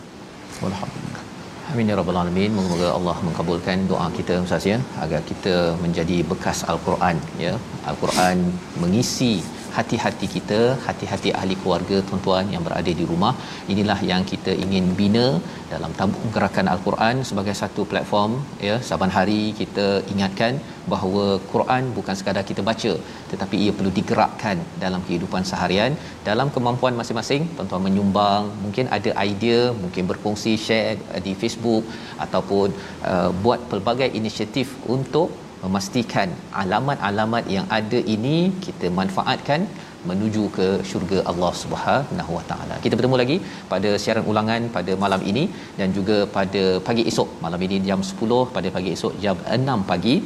[0.59, 1.23] Walhamdulillah.
[1.71, 2.51] Amin ya rabbal alamin.
[2.57, 7.55] Moga-moga Allah mengabulkan doa kita Ustaz ya agar kita menjadi bekas Al-Quran ya.
[7.87, 8.43] Al-Quran
[8.83, 9.33] mengisi
[9.77, 13.33] hati-hati kita hati-hati ahli keluarga tuan-tuan yang berada di rumah.
[13.73, 15.27] Inilah yang kita ingin bina
[15.73, 18.33] dalam tabung gerakan al-Quran sebagai satu platform
[18.69, 20.55] ya saban hari kita ingatkan
[20.93, 22.93] bahawa Quran bukan sekadar kita baca
[23.33, 25.93] tetapi ia perlu digerakkan dalam kehidupan seharian
[26.29, 27.45] dalam kemampuan masing-masing.
[27.57, 31.85] Tuan-tuan menyumbang mungkin ada idea mungkin berkongsi share di Facebook
[32.27, 32.69] ataupun
[33.13, 35.31] uh, buat pelbagai inisiatif untuk
[35.65, 36.29] memastikan
[36.63, 38.37] alamat-alamat yang ada ini
[38.67, 39.61] kita manfaatkan
[40.09, 42.77] menuju ke syurga Allah Subhanahu Wa Taala.
[42.85, 43.37] Kita bertemu lagi
[43.73, 45.45] pada siaran ulangan pada malam ini
[45.79, 47.29] dan juga pada pagi esok.
[47.45, 50.17] Malam ini jam 10 pada pagi esok jam 6 pagi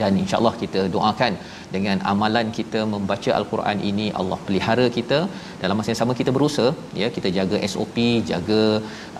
[0.00, 1.32] dan insyaallah kita doakan
[1.74, 5.18] dengan amalan kita membaca al-Quran ini Allah pelihara kita.
[5.62, 6.70] Dalam masa yang sama kita berusaha
[7.00, 7.96] ya kita jaga SOP
[8.30, 8.62] jaga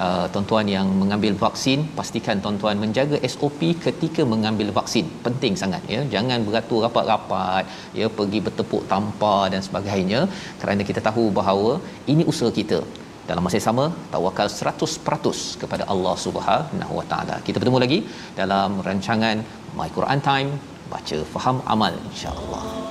[0.05, 1.81] uh, tuan-tuan yang mengambil vaksin.
[1.99, 5.09] Pastikan tuan-tuan menjaga SOP ketika mengambil vaksin.
[5.27, 6.01] Penting sangat ya.
[6.15, 7.65] Jangan beratur rapat-rapat
[8.01, 10.23] ya pergi bertepuk tampar dan sebagainya.
[10.63, 11.75] Kerana kita tahu bahawa
[12.15, 12.81] ini usaha kita
[13.29, 17.37] dalam masa yang sama tawakal 100% kepada Allah Subhanahu Wa Taala.
[17.47, 17.99] Kita bertemu lagi
[18.41, 19.39] dalam rancangan
[19.79, 20.51] My Quran Time
[20.93, 22.88] baca faham amal insya-Allah